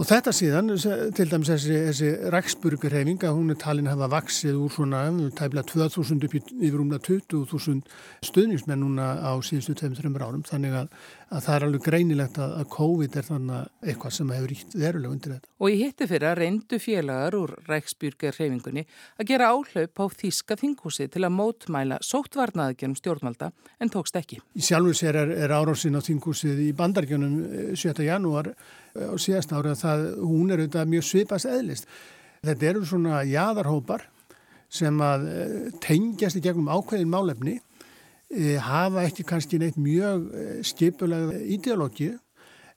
Og 0.00 0.06
þetta 0.08 0.32
síðan, 0.32 0.72
til 1.12 1.26
dæmis 1.28 1.50
þessi, 1.52 1.74
þessi 1.90 2.06
ræksburgerhefinga, 2.32 3.28
hún 3.36 3.52
er 3.52 3.58
talin 3.60 3.90
að 3.90 3.98
hafa 3.98 4.14
vaksið 4.14 4.60
úr 4.64 4.72
svona 4.72 5.02
tæmla 5.36 5.60
2000 5.68 6.24
upp 6.24 6.36
yfir 6.38 6.78
umla 6.80 6.96
20.000 7.04 7.82
stuðningsmenn 8.24 8.80
núna 8.80 9.10
á 9.20 9.36
síðustu 9.44 9.76
2-3 9.76 10.14
árum. 10.16 10.40
Þannig 10.48 10.78
að, 10.80 10.88
að 11.32 11.44
það 11.46 11.54
er 11.54 11.64
alveg 11.66 11.84
greinilegt 11.86 12.38
að, 12.42 12.54
að 12.60 12.68
COVID 12.74 13.16
er 13.16 13.26
þannig 13.26 13.88
eitthvað 13.88 14.14
sem 14.16 14.32
hefur 14.34 14.52
ríkt 14.52 14.76
verulega 14.76 15.12
undir 15.16 15.34
þetta. 15.34 15.50
Og 15.62 15.72
ég 15.72 15.82
hitti 15.86 16.08
fyrir 16.10 16.28
að 16.28 16.38
reyndu 16.42 16.80
félagar 16.82 17.36
úr 17.38 17.54
ræksburgerhefingunni 17.68 18.84
að 19.16 19.28
gera 19.32 19.50
áhlaup 19.54 20.02
á 20.02 20.04
Þíska 20.22 20.58
þinghúsi 20.60 21.08
til 21.12 21.24
að 21.24 21.34
mótmæla 21.38 22.00
sóttvarnaðgjörnum 22.04 22.98
stjórnvalda 23.00 23.50
en 23.80 23.92
tókst 23.92 24.18
ekki. 24.20 24.40
Í 24.58 24.64
sjálfur 24.66 24.98
sér 24.98 25.20
er, 25.24 25.34
er 25.46 25.56
árásin 25.56 25.96
á 25.96 26.04
þinghúsið 26.04 26.64
í 26.66 26.70
bandargjörnum 26.76 27.38
7. 27.72 27.92
Eh, 27.92 28.06
janúar 28.10 28.52
á 28.52 29.16
síðast 29.16 29.54
ára 29.56 29.76
það, 29.78 30.08
hún 30.20 30.52
er 30.52 30.64
auðvitað 30.64 30.90
mjög 30.92 31.08
svipast 31.08 31.48
eðlist. 31.48 31.88
Þetta 32.42 32.72
eru 32.72 32.84
svona 32.88 33.22
jæðarhópar 33.28 34.08
sem 34.72 35.02
að 35.04 35.26
eh, 35.30 35.68
tengjast 35.84 36.38
í 36.38 36.42
gegnum 36.44 36.70
ákveðin 36.72 37.10
málefni, 37.12 37.58
eh, 37.60 37.71
hafa 38.64 39.06
ekki 39.06 39.26
kannski 39.28 39.60
neitt 39.60 39.76
mjög 39.76 40.28
eh, 40.32 40.60
skipulega 40.64 41.40
ideológi 41.52 42.14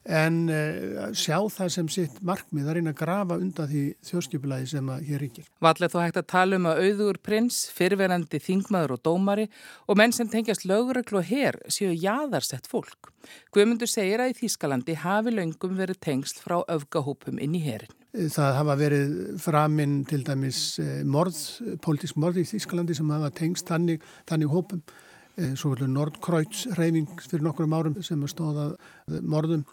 en 0.06 0.34
uh, 0.46 1.08
sjá 1.18 1.38
það 1.50 1.70
sem 1.74 1.88
sitt 1.90 2.18
markmið 2.26 2.68
að 2.68 2.76
reyna 2.78 2.92
að 2.94 2.98
grafa 3.00 3.38
undan 3.42 3.68
því 3.70 3.82
þjóðskipulagi 4.06 4.68
sem 4.70 4.90
að 4.92 5.08
hér 5.08 5.22
ríkir. 5.24 5.48
Vallið 5.64 5.92
þú 5.92 6.02
hægt 6.02 6.20
að 6.20 6.28
tala 6.30 6.60
um 6.60 6.68
að 6.70 6.82
auður 6.84 7.18
prins, 7.26 7.58
fyrverandi 7.74 8.40
þingmaður 8.42 8.94
og 8.96 9.02
dómari 9.08 9.46
og 9.86 9.98
menn 9.98 10.14
sem 10.14 10.30
tengjast 10.30 10.66
lögreglu 10.68 11.18
og 11.22 11.26
hér 11.26 11.58
séu 11.66 11.90
jáðarsett 11.90 12.70
fólk. 12.70 13.10
Guðmundur 13.54 13.90
segir 13.90 14.22
að 14.22 14.36
í 14.36 14.38
Þískalandi 14.44 14.94
hafi 15.02 15.34
löngum 15.34 15.74
verið 15.80 15.98
tengst 16.06 16.38
frá 16.44 16.60
öfgahópum 16.62 17.42
inn 17.42 17.58
í 17.58 17.64
herin. 17.66 17.90
Það 18.14 18.54
hafa 18.60 18.78
verið 18.78 19.16
framinn 19.42 19.98
til 20.08 20.22
dæmis 20.24 20.60
eh, 20.80 21.02
morð, 21.04 21.40
politísk 21.82 22.16
morð 22.22 22.38
í 22.40 22.46
Þískalandi 22.48 22.94
sem 22.96 23.10
hafa 23.10 23.32
tengst 23.42 23.66
þannig, 23.68 24.06
þannig 24.30 24.54
hópum 24.54 24.86
Eh, 24.86 25.05
svo 25.36 25.74
verður 25.74 25.92
Nordkreuz 25.92 26.64
reyfing 26.78 27.20
fyrir 27.26 27.44
nokkrum 27.44 27.74
árum 27.76 28.00
sem 28.04 28.22
er 28.24 28.32
stóðað 28.32 28.76
morðum. 29.22 29.64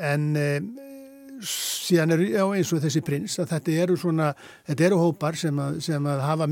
En 0.00 0.30
e, 0.40 0.48
síðan 1.44 2.14
er 2.14 2.22
já, 2.30 2.44
eins 2.46 2.70
og 2.72 2.80
þessi 2.84 3.02
prins 3.04 3.34
að 3.42 3.50
þetta 3.52 3.74
eru 3.84 3.96
svona, 4.00 4.30
þetta 4.68 4.86
eru 4.88 5.00
hópar 5.02 5.36
sem 5.38 5.58
að, 5.60 5.80
sem 5.84 6.08
að 6.08 6.22
hafa, 6.24 6.48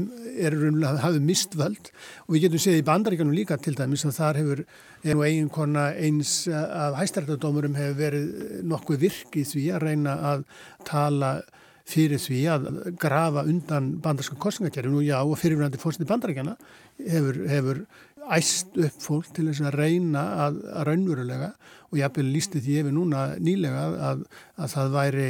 eru 0.49 0.73
hafa 0.91 1.23
mistvöld 1.23 1.93
og 2.27 2.35
við 2.35 2.47
getum 2.47 2.65
séð 2.67 2.81
í 2.81 2.87
bandaríkanum 2.91 3.37
líka 3.37 3.59
til 3.63 3.77
dæmis 3.79 4.05
að 4.09 4.19
þar 4.19 4.41
hefur 4.43 4.65
einu 5.07 5.25
eiginkonna 5.27 5.89
eins 5.97 6.35
af 6.53 6.99
hæstarættadómurum 7.01 7.79
hefur 7.79 7.99
verið 8.03 8.63
nokkuð 8.69 9.03
virkið 9.07 9.51
því 9.55 9.67
að 9.73 9.89
reyna 9.89 10.19
að 10.33 10.47
tala 10.89 11.35
fyrir 11.89 12.21
því 12.23 12.41
að 12.53 12.69
grafa 13.01 13.43
undan 13.49 13.97
bandarska 14.03 14.39
kostningakerfinu 14.41 15.01
og 15.01 15.07
já 15.07 15.19
og 15.19 15.39
fyrirvændi 15.41 15.81
fórstundi 15.83 16.09
bandaríkjana 16.11 16.55
hefur, 17.01 17.41
hefur 17.51 17.81
æst 18.37 18.77
upp 18.79 19.01
fólk 19.03 19.33
til 19.35 19.49
þess 19.51 19.65
að 19.67 19.79
reyna 19.81 20.27
að, 20.47 20.61
að 20.73 20.87
raunverulega 20.91 21.51
og 21.91 21.99
ég 21.99 22.07
hafði 22.07 22.29
lístið 22.29 22.67
því 22.67 22.79
yfir 22.83 22.95
núna 22.97 23.25
nýlega 23.43 23.89
að, 24.11 24.23
að 24.57 24.73
það 24.77 24.95
væri 24.97 25.27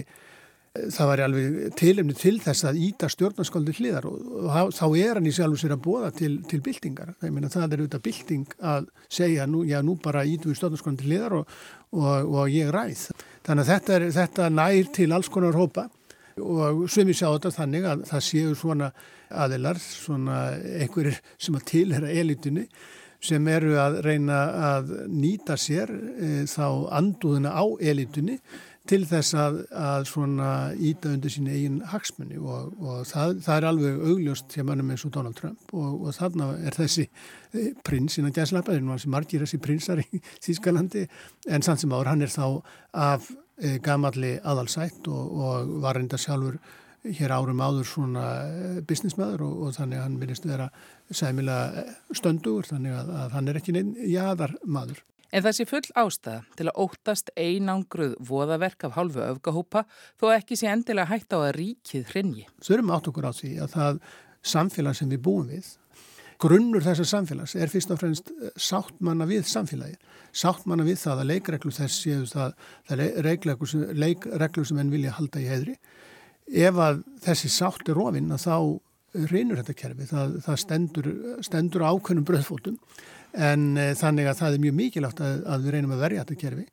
það 0.72 1.08
væri 1.10 1.24
alveg 1.26 1.56
tilumni 1.76 2.14
til 2.16 2.38
þess 2.40 2.64
að 2.64 2.78
íta 2.86 3.08
stjórnarskóldi 3.12 3.74
hliðar 3.76 4.06
og, 4.08 4.20
og 4.46 4.70
þá 4.72 4.84
er 5.02 5.18
hann 5.18 5.28
í 5.28 5.34
sjálf 5.36 5.58
og 5.58 5.60
sér 5.60 5.74
að 5.74 5.82
bóða 5.84 6.08
til, 6.16 6.30
til 6.48 6.62
byltingar. 6.64 7.12
Það 7.20 7.66
er 7.66 7.82
auðvitað 7.82 8.04
bylting 8.06 8.54
að 8.72 8.86
segja 9.12 9.46
nú, 9.50 9.66
já 9.68 9.82
nú 9.84 9.98
bara 10.00 10.24
ítum 10.24 10.52
við 10.52 10.62
stjórnarskóldi 10.62 11.10
hliðar 11.10 11.36
og, 11.42 11.58
og, 11.92 12.32
og 12.40 12.54
ég 12.54 12.72
ræð. 12.72 13.04
Þannig 13.44 13.66
að 13.66 13.72
þetta, 13.74 13.98
er, 13.98 14.06
þetta 14.16 14.48
nær 14.56 14.92
til 14.96 15.10
alls 15.12 15.28
konar 15.32 15.60
hópa 15.60 15.90
og 16.40 16.86
svimi 16.90 17.14
sjá 17.16 17.28
þetta 17.28 17.54
þannig 17.58 17.86
að 17.90 18.08
það 18.08 18.26
séu 18.28 18.56
svona 18.58 18.90
aðilar, 19.32 19.78
svona 19.80 20.40
einhverjir 20.80 21.20
sem 21.40 21.56
að 21.56 21.68
tilhera 21.72 22.10
elitunni 22.12 22.66
sem 23.22 23.46
eru 23.48 23.76
að 23.78 24.00
reyna 24.02 24.42
að 24.72 24.92
nýta 25.12 25.56
sér 25.60 25.90
e, 25.94 26.30
þá 26.50 26.90
anduðina 26.98 27.54
á 27.54 27.64
elitunni 27.78 28.38
til 28.88 29.04
þess 29.06 29.36
að, 29.38 29.58
að 29.78 30.08
svona 30.10 30.48
íta 30.74 31.12
undir 31.14 31.30
sín 31.30 31.46
eigin 31.46 31.76
hagsmunni 31.92 32.40
og, 32.42 32.72
og 32.82 33.04
það, 33.06 33.36
það 33.44 33.58
er 33.60 33.66
alveg 33.68 34.00
augljóst 34.10 34.56
hjá 34.56 34.64
mannum 34.66 34.90
eins 34.90 35.04
og 35.06 35.12
Donald 35.14 35.38
Trump. 35.38 35.70
Og, 35.70 36.08
og 36.08 36.16
þarna 36.16 36.48
er 36.66 36.74
þessi 36.74 37.06
e, 37.06 37.68
prins 37.86 38.18
innan 38.18 38.34
alveg 38.34 39.06
margir 39.14 39.46
þessi 39.46 39.62
prinsar 39.62 40.02
í 40.02 40.22
Þískalandi 40.42 41.06
en 41.46 41.62
samt 41.62 41.84
sem 41.84 41.94
áður 41.94 42.10
hann 42.10 42.26
er 42.26 42.34
þá 42.34 42.46
af 42.90 43.30
gamalli 43.84 44.36
aðalsætt 44.42 45.08
og, 45.10 45.34
og 45.42 45.74
var 45.84 45.98
reynda 45.98 46.18
sjálfur 46.20 46.58
hér 47.02 47.34
árum 47.34 47.62
áður 47.62 47.86
svona 47.88 48.26
eh, 48.46 48.82
businessmaður 48.86 49.46
og, 49.46 49.54
og 49.66 49.76
þannig 49.76 49.98
að 49.98 50.04
hann 50.06 50.18
minnist 50.20 50.46
vera 50.46 50.68
sæmilega 51.10 51.82
eh, 51.82 51.96
stöndugur 52.14 52.68
þannig 52.68 52.94
að, 52.94 53.10
að 53.22 53.34
hann 53.36 53.50
er 53.50 53.58
ekki 53.58 53.74
neinn 53.74 53.96
jæðar 54.06 54.54
maður. 54.62 55.02
En 55.32 55.44
þessi 55.46 55.64
full 55.64 55.86
ástæða 55.96 56.42
til 56.58 56.66
að 56.68 56.78
óttast 56.84 57.30
einangruð 57.40 58.18
voðaverk 58.28 58.84
af 58.86 58.98
hálfu 58.98 59.22
öfgahópa 59.24 59.86
þó 60.20 60.26
ekki 60.34 60.58
sé 60.60 60.68
endilega 60.68 61.08
hægt 61.08 61.32
á 61.32 61.40
að 61.40 61.54
ríkið 61.56 62.10
hrinji. 62.12 62.44
Þurfum 62.62 62.92
átt 62.92 63.08
okkur 63.10 63.30
á 63.30 63.32
því 63.32 63.52
að 63.64 63.72
það 63.78 64.02
samfélag 64.52 64.98
sem 64.98 65.10
við 65.10 65.22
búum 65.24 65.48
við, 65.48 65.72
grunnur 66.42 66.84
þessar 66.84 67.08
samfélags 67.08 67.54
er 67.56 67.70
fyrst 67.70 67.92
og 67.94 68.00
fremst 68.02 68.32
eh, 68.34 68.52
sáttmanna 68.58 69.28
við 69.30 69.46
samfélagi. 69.50 69.98
Sáttmanna 70.34 70.86
við 70.86 71.00
það 71.02 71.22
að 71.22 71.30
leikreglu 71.32 71.74
þess 71.76 71.98
séu 72.04 72.24
það, 72.30 72.54
það 72.88 73.04
leikreglu 73.28 73.68
sem, 73.70 73.84
leikreglu 73.96 74.64
sem 74.68 74.80
enn 74.82 74.94
vilja 74.94 75.14
halda 75.18 75.42
í 75.42 75.50
heidri 75.50 75.76
ef 76.52 76.80
að 76.82 77.02
þessi 77.24 77.50
sátt 77.52 77.88
er 77.88 77.96
rofinn 77.96 78.32
að 78.34 78.46
þá 78.46 78.56
reynur 79.30 79.60
þetta 79.60 79.76
kerfi, 79.76 80.06
það, 80.08 80.36
það 80.44 80.60
stendur, 80.62 81.08
stendur 81.44 81.84
ákveðnum 81.84 82.26
bröðfótum 82.28 82.78
en 83.32 83.66
e, 83.76 83.90
þannig 83.96 84.28
að 84.28 84.38
það 84.40 84.54
er 84.56 84.62
mjög 84.64 84.78
mikilvægt 84.78 85.20
að, 85.24 85.42
að 85.52 85.66
við 85.66 85.76
reynum 85.76 85.94
að 85.96 86.04
verja 86.06 86.24
þetta 86.24 86.40
kerfi 86.40 86.64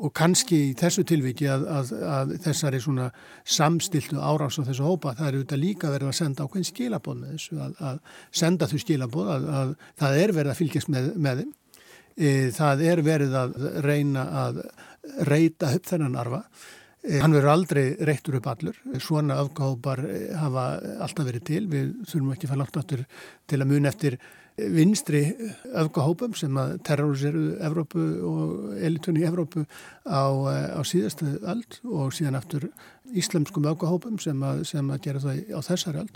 og 0.00 0.12
kannski 0.16 0.58
í 0.70 0.72
þessu 0.78 1.04
tilviki 1.08 1.48
að, 1.50 1.66
að, 1.68 1.92
að 2.08 2.34
þessari 2.46 2.80
svona 2.80 3.10
samstiltu 3.44 4.16
árás 4.16 4.56
á 4.56 4.64
þessu 4.64 4.86
hópa 4.86 5.14
það 5.18 5.28
eru 5.28 5.42
þetta 5.44 5.60
líka 5.60 5.92
verið 5.92 6.10
að 6.10 6.18
senda 6.20 6.46
ákveðin 6.46 6.68
skilabóð 6.70 7.20
með 7.20 7.36
þessu 7.36 7.60
að, 7.60 7.78
að 7.90 8.02
senda 8.42 8.68
þau 8.70 8.76
skilabóð 8.84 9.32
að 9.36 9.72
það 10.00 10.20
er 10.24 10.34
verið 10.38 10.52
að 10.54 10.60
fylgjast 10.62 10.92
með, 10.92 11.08
með 11.16 11.42
þeim. 11.42 11.54
E, 12.16 12.28
það 12.56 12.84
er 12.88 13.02
verið 13.04 13.38
að 13.42 13.56
reyna 13.84 14.26
að 14.44 14.60
reyta 15.28 15.72
upp 15.76 15.88
þennan 15.88 16.18
arfa. 16.20 16.42
E, 17.00 17.20
hann 17.20 17.36
verður 17.36 17.54
aldrei 17.54 17.84
reyttur 18.08 18.40
upp 18.40 18.50
allur. 18.54 18.82
Svona 19.00 19.38
afgáðbar 19.44 20.04
hafa 20.40 20.66
alltaf 21.06 21.28
verið 21.28 21.46
til. 21.48 21.62
Við 21.70 21.94
þurfum 22.08 22.34
ekki 22.34 22.48
að 22.48 22.54
fara 22.54 22.62
langt 22.64 22.80
áttur 22.80 23.04
til 23.48 23.60
að 23.60 23.72
mun 23.72 23.88
eftir 23.92 24.20
vinstri 24.74 25.22
öfgahópum 25.78 26.34
sem 26.38 26.56
að 26.60 26.76
terroriseru 26.86 27.44
Evrópu 27.64 28.04
og 28.28 28.76
elitunni 28.78 29.24
í 29.24 29.26
Evrópu 29.28 29.64
á, 30.06 30.24
eh, 30.52 30.70
á 30.76 30.80
síðastu 30.84 31.38
öll 31.40 31.64
og 31.84 32.12
síðan 32.12 32.38
aftur 32.38 32.68
íslamskum 33.14 33.68
öfgahópum 33.70 34.20
sem 34.20 34.40
að, 34.42 34.64
sem 34.68 34.86
að 34.90 35.02
gera 35.02 35.22
það 35.24 35.42
á 35.56 35.60
þessari 35.66 36.02
öll. 36.04 36.14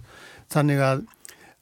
Þannig 0.51 0.81
að 0.81 1.05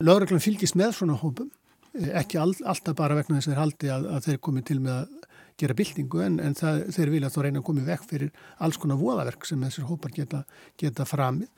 lögreglum 0.00 0.42
fylgist 0.42 0.76
með 0.76 0.96
svona 0.98 1.18
hópum, 1.18 1.50
eh, 1.94 2.12
ekki 2.20 2.40
all, 2.40 2.54
alltaf 2.64 2.96
bara 2.96 3.14
vegna 3.14 3.38
þess 3.38 3.48
að 3.48 3.52
þeir 3.52 3.62
haldi 3.62 3.92
að, 3.92 4.08
að 4.16 4.24
þeir 4.26 4.38
komi 4.38 4.62
til 4.62 4.80
með 4.80 4.96
að 5.02 5.08
gera 5.60 5.74
byltingu 5.74 6.22
en, 6.24 6.40
en 6.40 6.54
það, 6.54 6.86
þeir 6.96 7.10
vilja 7.10 7.30
þá 7.30 7.42
reyna 7.42 7.60
að 7.60 7.68
komi 7.68 7.84
vekk 7.86 8.08
fyrir 8.08 8.32
alls 8.58 8.80
konar 8.80 8.98
voðaverk 8.98 9.46
sem 9.46 9.60
þessir 9.62 9.86
hópar 9.86 10.14
geta, 10.16 10.44
geta 10.80 11.06
framið 11.06 11.48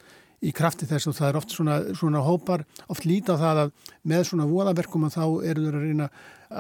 í 0.43 0.53
krafti 0.57 0.89
þess 0.89 1.11
og 1.11 1.17
það 1.19 1.29
er 1.29 1.39
oft 1.41 1.55
svona, 1.55 1.79
svona 1.97 2.23
hópar, 2.25 2.65
oft 2.91 3.07
líta 3.09 3.39
á 3.39 3.43
það 3.43 3.63
að 3.65 3.73
með 4.03 4.27
svona 4.31 4.51
voðaverkum 4.51 5.09
að 5.09 5.17
þá 5.17 5.25
eru 5.51 5.65
þeir 5.67 5.79
að 5.79 5.89
reyna 5.89 6.11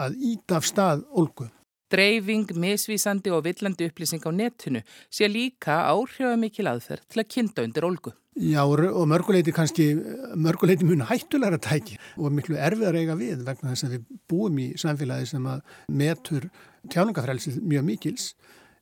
að 0.04 0.18
íta 0.32 0.58
af 0.58 0.68
stað 0.68 1.06
olgu. 1.12 1.48
Dreifing, 1.94 2.50
misvísandi 2.58 3.30
og 3.30 3.44
villandi 3.44 3.87
upplýsing 3.87 4.24
á 4.24 4.30
netinu 4.34 4.80
sé 5.12 5.28
líka 5.30 5.84
áhrifamikil 5.92 6.66
aðferð 6.66 7.04
til 7.12 7.22
að 7.22 7.32
kynnta 7.37 7.66
undir 7.66 7.87
olgu. 7.87 8.14
Já 8.34 8.64
og 8.66 9.04
mörguleiti 9.06 9.52
kannski, 9.54 9.92
mörguleiti 10.34 10.82
muni 10.88 11.06
hættulegra 11.06 11.60
tæki 11.62 12.00
og 12.18 12.32
miklu 12.34 12.56
erfiðar 12.58 12.96
eiga 12.98 13.14
við 13.14 13.44
vegna 13.46 13.70
þess 13.70 13.87
að 13.87 13.94
við 13.94 14.08
búum 14.26 14.58
í 14.58 14.72
samfélagi 14.80 15.28
sem 15.30 15.46
að 15.46 15.60
metur 15.87 16.48
tjánungafrælsið 16.90 17.60
mjög 17.62 17.87
mikils 17.87 18.32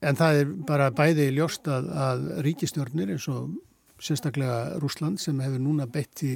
en 0.01 0.17
það 0.17 0.39
er 0.41 0.55
bara 0.71 0.89
bæði 0.95 1.29
ljóst 1.37 1.69
að, 1.69 1.91
að 1.93 2.25
ríkistjórnir 2.47 3.13
eins 3.13 3.29
og 3.29 3.53
sérstaklega 4.03 4.81
Rúsland 4.83 5.21
sem 5.23 5.41
hefur 5.45 5.63
núna 5.63 5.87
beitt 5.91 6.25
í 6.27 6.35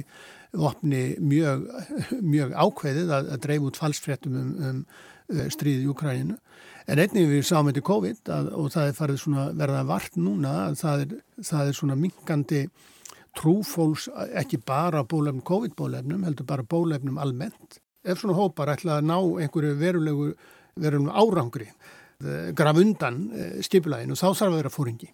opni 0.55 1.03
mjög, 1.19 1.67
mjög 2.23 2.55
ákveðið 2.55 3.13
að, 3.13 3.31
að 3.35 3.45
dreif 3.45 3.69
út 3.69 3.79
falsfréttum 3.81 4.37
um, 4.39 4.51
um 4.69 4.83
uh, 4.83 5.47
stríðið 5.53 5.85
í 5.85 5.93
Ukræninu. 5.93 6.37
En 6.87 7.01
einnig 7.03 7.27
við 7.27 7.43
sáum 7.43 7.67
þetta 7.67 7.83
í 7.83 7.87
COVID 7.89 8.29
að, 8.31 8.51
og 8.55 8.69
það 8.71 8.89
er 8.89 8.95
farið 8.95 9.17
svona 9.19 9.47
verða 9.59 9.81
vart 9.89 10.15
núna 10.15 10.53
að 10.69 10.77
það 10.81 11.03
er, 11.03 11.17
það 11.49 11.71
er 11.71 11.77
svona 11.81 11.97
minkandi 11.99 12.61
trúfólks 13.37 14.07
ekki 14.39 14.59
bara 14.65 15.03
bólefnum 15.05 15.43
COVID-bólefnum, 15.45 16.23
heldur 16.25 16.47
bara 16.47 16.65
bólefnum 16.65 17.19
almennt. 17.21 17.81
Ef 18.07 18.21
svona 18.21 18.37
hópar 18.37 18.71
ætla 18.73 18.97
að 18.97 19.09
ná 19.09 19.17
einhverju 19.17 19.75
verulegu, 19.77 20.31
verulegu 20.79 21.13
árangri, 21.13 21.67
eh, 22.23 22.49
graf 22.57 22.79
undan 22.81 23.19
eh, 23.35 23.57
skipulæginu, 23.67 24.15
þá 24.15 24.27
þarf 24.31 24.47
að 24.47 24.59
vera 24.61 24.73
fóringi. 24.73 25.11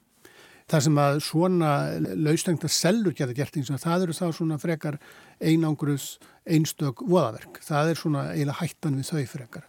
Það 0.72 0.86
sem 0.86 1.00
að 1.04 1.18
svona 1.26 1.72
laustengta 2.16 2.70
sellur 2.72 3.16
geta 3.18 3.36
gert 3.36 3.58
eins 3.60 3.72
og 3.74 3.82
það 3.84 4.06
eru 4.08 4.16
þá 4.18 4.26
svona 4.38 4.60
frekar 4.62 5.00
einangruðs 5.44 6.18
einstök 6.44 7.04
voðaverk. 7.08 7.60
Það 7.64 7.92
er 7.92 8.00
svona 8.00 8.24
eiginlega 8.32 8.60
hættan 8.62 9.00
við 9.00 9.10
þau 9.12 9.26
frekar. 9.34 9.68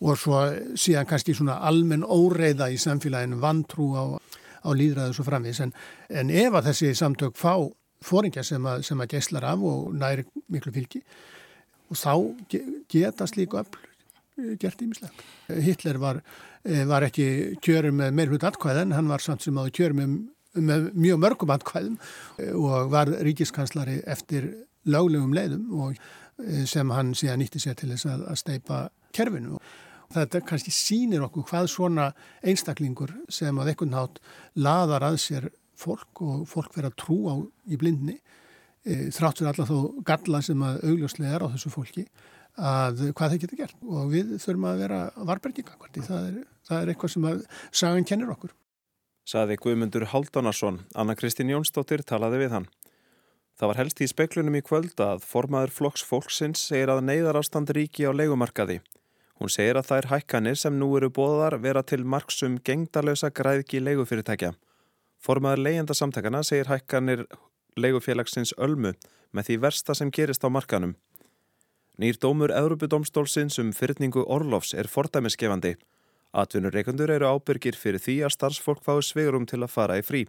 Og 0.00 0.16
svo 0.16 0.38
síðan 0.80 1.08
kannski 1.08 1.34
svona 1.36 1.58
almenn 1.68 2.06
óreiða 2.06 2.70
í 2.72 2.78
samfélaginu 2.80 3.40
vantrú 3.42 3.90
á, 3.92 4.04
á 4.64 4.70
líðræðu 4.72 5.18
svo 5.18 5.26
framvís. 5.28 5.60
En, 5.60 5.74
en 6.08 6.32
ef 6.32 6.56
að 6.56 6.70
þessi 6.70 6.94
samtök 6.96 7.36
fá 7.36 7.54
fóringja 8.00 8.44
sem 8.46 8.64
að, 8.64 8.86
að 8.96 9.12
geyslar 9.12 9.44
af 9.52 9.64
og 9.68 9.92
næri 9.92 10.24
miklu 10.48 10.72
fylgi 10.72 11.02
og 11.90 11.98
þá 11.98 12.14
geta 12.88 13.26
slíku 13.28 13.60
öll 13.60 13.89
gert 14.60 14.82
ímislega. 14.84 15.28
Hitler 15.60 15.98
var 16.02 16.22
Eh, 16.68 16.84
var 16.84 17.06
ekki 17.06 17.56
kjörum 17.64 18.02
með 18.02 18.16
meirhund 18.18 18.42
atkvæðan, 18.44 18.92
hann 18.92 19.08
var 19.08 19.22
samt 19.24 19.46
sem 19.46 19.56
áður 19.56 19.72
kjörum 19.78 20.00
með, 20.00 20.16
með 20.60 20.88
mjög 20.92 21.20
mörgum 21.22 21.52
atkvæðum 21.54 21.94
eh, 22.36 22.50
og 22.52 22.90
var 22.92 23.08
ríkiskanslari 23.24 24.02
eftir 24.04 24.50
löglegum 24.84 25.32
leiðum 25.32 25.94
eh, 25.94 26.66
sem 26.68 26.92
hann 26.92 27.14
síðan 27.16 27.40
nýtti 27.40 27.62
sér 27.64 27.78
til 27.80 27.88
þess 27.94 28.10
að, 28.12 28.26
að 28.28 28.40
steipa 28.42 28.80
kerfinu. 29.16 29.56
Þetta 30.12 30.42
kannski 30.44 30.74
sínir 30.74 31.24
okkur 31.24 31.46
hvað 31.48 31.70
svona 31.72 32.10
einstaklingur 32.44 33.14
sem 33.32 33.56
á 33.56 33.64
ekkun 33.72 33.94
nátt 33.94 34.20
laðar 34.60 35.06
að 35.08 35.16
sér 35.22 35.48
fólk 35.80 36.20
og 36.26 36.44
fólk 36.50 36.74
verður 36.74 36.90
að 36.90 36.98
trú 37.00 37.18
á 37.24 37.34
í 37.72 37.80
blindni 37.80 38.18
þráttur 38.84 39.48
allar 39.48 39.68
þó 39.68 40.02
galla 40.04 40.40
sem 40.44 40.60
að 40.64 40.82
augljóslega 40.90 41.38
er 41.38 41.44
á 41.46 41.52
þessu 41.54 41.72
fólki 41.72 42.04
að 42.60 43.04
hvað 43.16 43.34
þeir 43.34 43.42
geta 43.44 43.58
gert 43.58 43.84
og 43.86 44.10
við 44.12 44.34
þurfum 44.42 44.66
að 44.70 44.82
vera 44.84 45.00
varberginga 45.16 45.76
það 45.96 46.40
það 46.68 46.82
er 46.82 46.92
eitthvað 46.92 47.14
sem 47.14 47.28
að 47.30 47.44
sagan 47.72 48.06
kennir 48.08 48.32
okkur. 48.34 48.52
Saði 49.30 49.56
Guðmundur 49.62 50.08
Haldunarsson, 50.10 50.82
Anna 50.98 51.14
Kristín 51.14 51.50
Jónsdóttir 51.52 52.02
talaði 52.06 52.44
við 52.44 52.54
hann. 52.56 52.68
Það 53.60 53.70
var 53.70 53.78
helst 53.82 54.00
í 54.00 54.08
speklunum 54.08 54.56
í 54.56 54.62
kvöld 54.64 55.02
að 55.04 55.26
formaður 55.28 55.74
flokks 55.76 56.04
fólksins 56.06 56.62
segir 56.70 56.90
að 56.92 57.04
neyðarástand 57.04 57.70
ríki 57.76 58.08
á 58.08 58.12
leikumarkaði. 58.16 58.78
Hún 59.40 59.52
segir 59.52 59.76
að 59.80 59.92
er 59.96 60.08
hækkanir 60.10 60.56
sem 60.60 60.74
nú 60.76 60.88
eru 60.96 61.10
bóðar 61.12 61.58
vera 61.60 61.82
til 61.84 62.02
marksum 62.04 62.58
gengdalösa 62.64 63.30
græðki 63.32 63.80
leigufyrirtækja. 63.84 64.54
Formaður 65.20 65.64
leyenda 65.64 65.96
samtakana 65.96 66.42
segir 66.44 66.68
hækkanir 66.72 67.26
leigufélagsins 67.76 68.52
ölmu 68.56 68.94
með 69.32 69.48
því 69.48 69.60
versta 69.64 69.94
sem 69.96 70.10
gerist 70.10 70.44
á 70.44 70.48
markanum. 70.48 70.96
Nýr 72.00 72.16
dómur 72.16 72.48
Európudómstólsins 72.48 73.58
um 73.60 73.74
fyrtningu 73.76 74.22
Orlofs 74.24 74.72
er 74.72 74.88
fordæmiskefandi. 74.88 75.74
Atvinnureikundur 76.32 77.10
eru 77.12 77.26
ábyrgir 77.28 77.76
fyrir 77.76 78.00
því 78.00 78.14
að 78.24 78.32
starfsfólk 78.38 78.84
fái 78.86 79.02
sveigurum 79.04 79.44
til 79.44 79.58
að 79.60 79.72
fara 79.74 79.98
í 80.00 80.04
frí. 80.06 80.22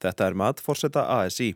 Þetta 0.00 0.30
er 0.30 0.38
mat 0.40 0.62
fórseta 0.64 1.02
ASI. 1.18 1.50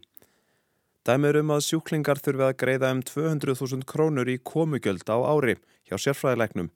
Dæmir 1.08 1.38
um 1.40 1.54
að 1.54 1.62
sjúklingar 1.70 2.20
þurfi 2.20 2.44
að 2.44 2.58
greiða 2.60 2.90
um 2.92 3.00
200.000 3.08 3.86
krónur 3.88 4.28
í 4.28 4.34
komugjöld 4.50 5.08
á 5.08 5.16
ári 5.24 5.54
hjá 5.88 5.96
sérfræðilegnum. 6.04 6.68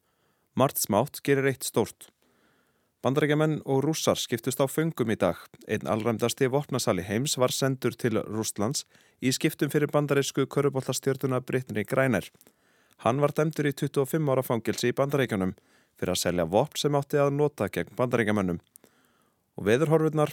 Mart 0.57 0.81
smátt 0.81 1.21
gerir 1.21 1.51
eitt 1.51 1.69
stórt. 1.69 2.09
Bandarækjaman 3.05 3.59
og 3.67 3.83
rússar 3.85 4.17
skiptust 4.17 4.61
á 4.61 4.65
föngum 4.65 5.13
í 5.13 5.19
dag. 5.21 5.37
Einn 5.69 5.85
allræmdasti 5.85 6.49
vopnasali 6.49 7.05
heims 7.05 7.37
var 7.37 7.53
sendur 7.53 7.93
til 7.93 8.23
Rústlands 8.25 8.87
í 9.21 9.35
skiptum 9.37 9.69
fyrir 9.69 9.93
bandarísku 9.93 10.49
körubóltastjörnuna 10.49 11.43
Brittany 11.45 11.85
Greiner. 11.85 12.25
Hann 13.01 13.21
var 13.23 13.33
dæmdur 13.33 13.71
í 13.71 13.73
25 13.73 14.29
ára 14.29 14.43
fangilsi 14.45 14.91
í 14.91 14.97
bandaríkjunum 14.97 15.55
fyrir 16.01 16.13
að 16.13 16.21
selja 16.21 16.45
vopn 16.49 16.81
sem 16.81 16.97
átti 16.97 17.21
að 17.21 17.35
nota 17.37 17.69
gegn 17.73 17.95
bandaríkjamönnum. 17.97 18.59
Og 19.57 19.67
veðurhorfurnar, 19.69 20.33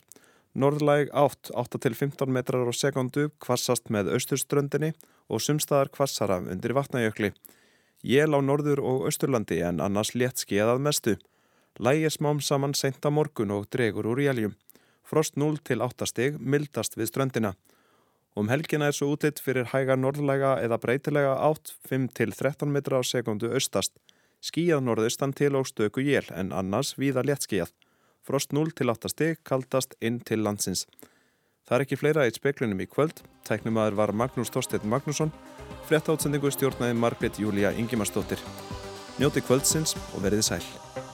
norðlæg 0.55 1.13
átt 1.15 1.51
8-15 1.55 2.31
metrar 2.31 2.67
á 2.67 2.73
sekundu 2.75 3.29
kvassast 3.43 3.87
með 3.93 4.11
austurströndinni 4.15 4.93
og 5.31 5.43
sumstaðar 5.43 5.91
kvassara 5.95 6.41
undir 6.43 6.75
vatnajökli. 6.75 7.31
Jél 8.03 8.35
á 8.35 8.39
norður 8.43 8.83
og 8.83 9.07
austurlandi 9.09 9.61
en 9.63 9.79
annars 9.83 10.11
létt 10.15 10.43
skeiðað 10.43 10.83
mestu. 10.83 11.15
Lægir 11.79 12.11
smám 12.11 12.41
saman 12.43 12.75
seinta 12.75 13.11
morgun 13.11 13.51
og 13.55 13.67
dregur 13.71 14.11
úr 14.11 14.23
jæljum. 14.23 14.55
Frost 15.07 15.37
0 15.39 15.59
til 15.63 15.83
8 15.83 16.07
stig 16.09 16.39
mildast 16.39 16.99
við 16.99 17.11
ströndina. 17.11 17.55
Um 18.37 18.51
helgina 18.53 18.91
er 18.91 18.93
svo 18.93 19.15
útlitt 19.15 19.39
fyrir 19.41 19.65
hæga 19.71 19.95
norðlega 19.97 20.59
eða 20.61 20.77
breytilega 20.77 21.31
átt 21.41 21.71
5-13 21.89 22.69
metra 22.69 22.99
á 22.99 23.01
sekundu 23.01 23.49
austast. 23.49 23.95
Skíjað 24.45 24.83
norðaustan 24.85 25.33
til 25.33 25.55
og 25.57 25.65
stöku 25.65 26.03
jél 26.05 26.29
en 26.29 26.53
annars 26.53 26.93
víða 27.01 27.25
léttskíjað. 27.25 27.73
Frost 28.21 28.53
0-8 28.53 29.09
stig 29.09 29.41
kaldast 29.41 29.97
inn 30.01 30.21
til 30.21 30.45
landsins. 30.45 30.85
Það 31.65 31.79
er 31.79 31.85
ekki 31.87 31.97
fleira 31.97 32.27
eitt 32.27 32.37
speklunum 32.37 32.85
í 32.85 32.85
kvöld. 32.85 33.25
Tæknumadur 33.49 33.97
var 33.97 34.13
Magnús 34.13 34.53
Þorstein 34.53 34.85
Magnússon. 34.85 35.33
Frett 35.89 36.05
átsendingu 36.05 36.53
stjórnaði 36.53 36.93
Margret 36.93 37.41
Júlia 37.41 37.73
Ingimarsdóttir. 37.73 38.43
Njóti 39.17 39.41
kvöldsins 39.41 39.97
og 40.13 40.21
verið 40.27 40.45
sæl. 40.45 41.06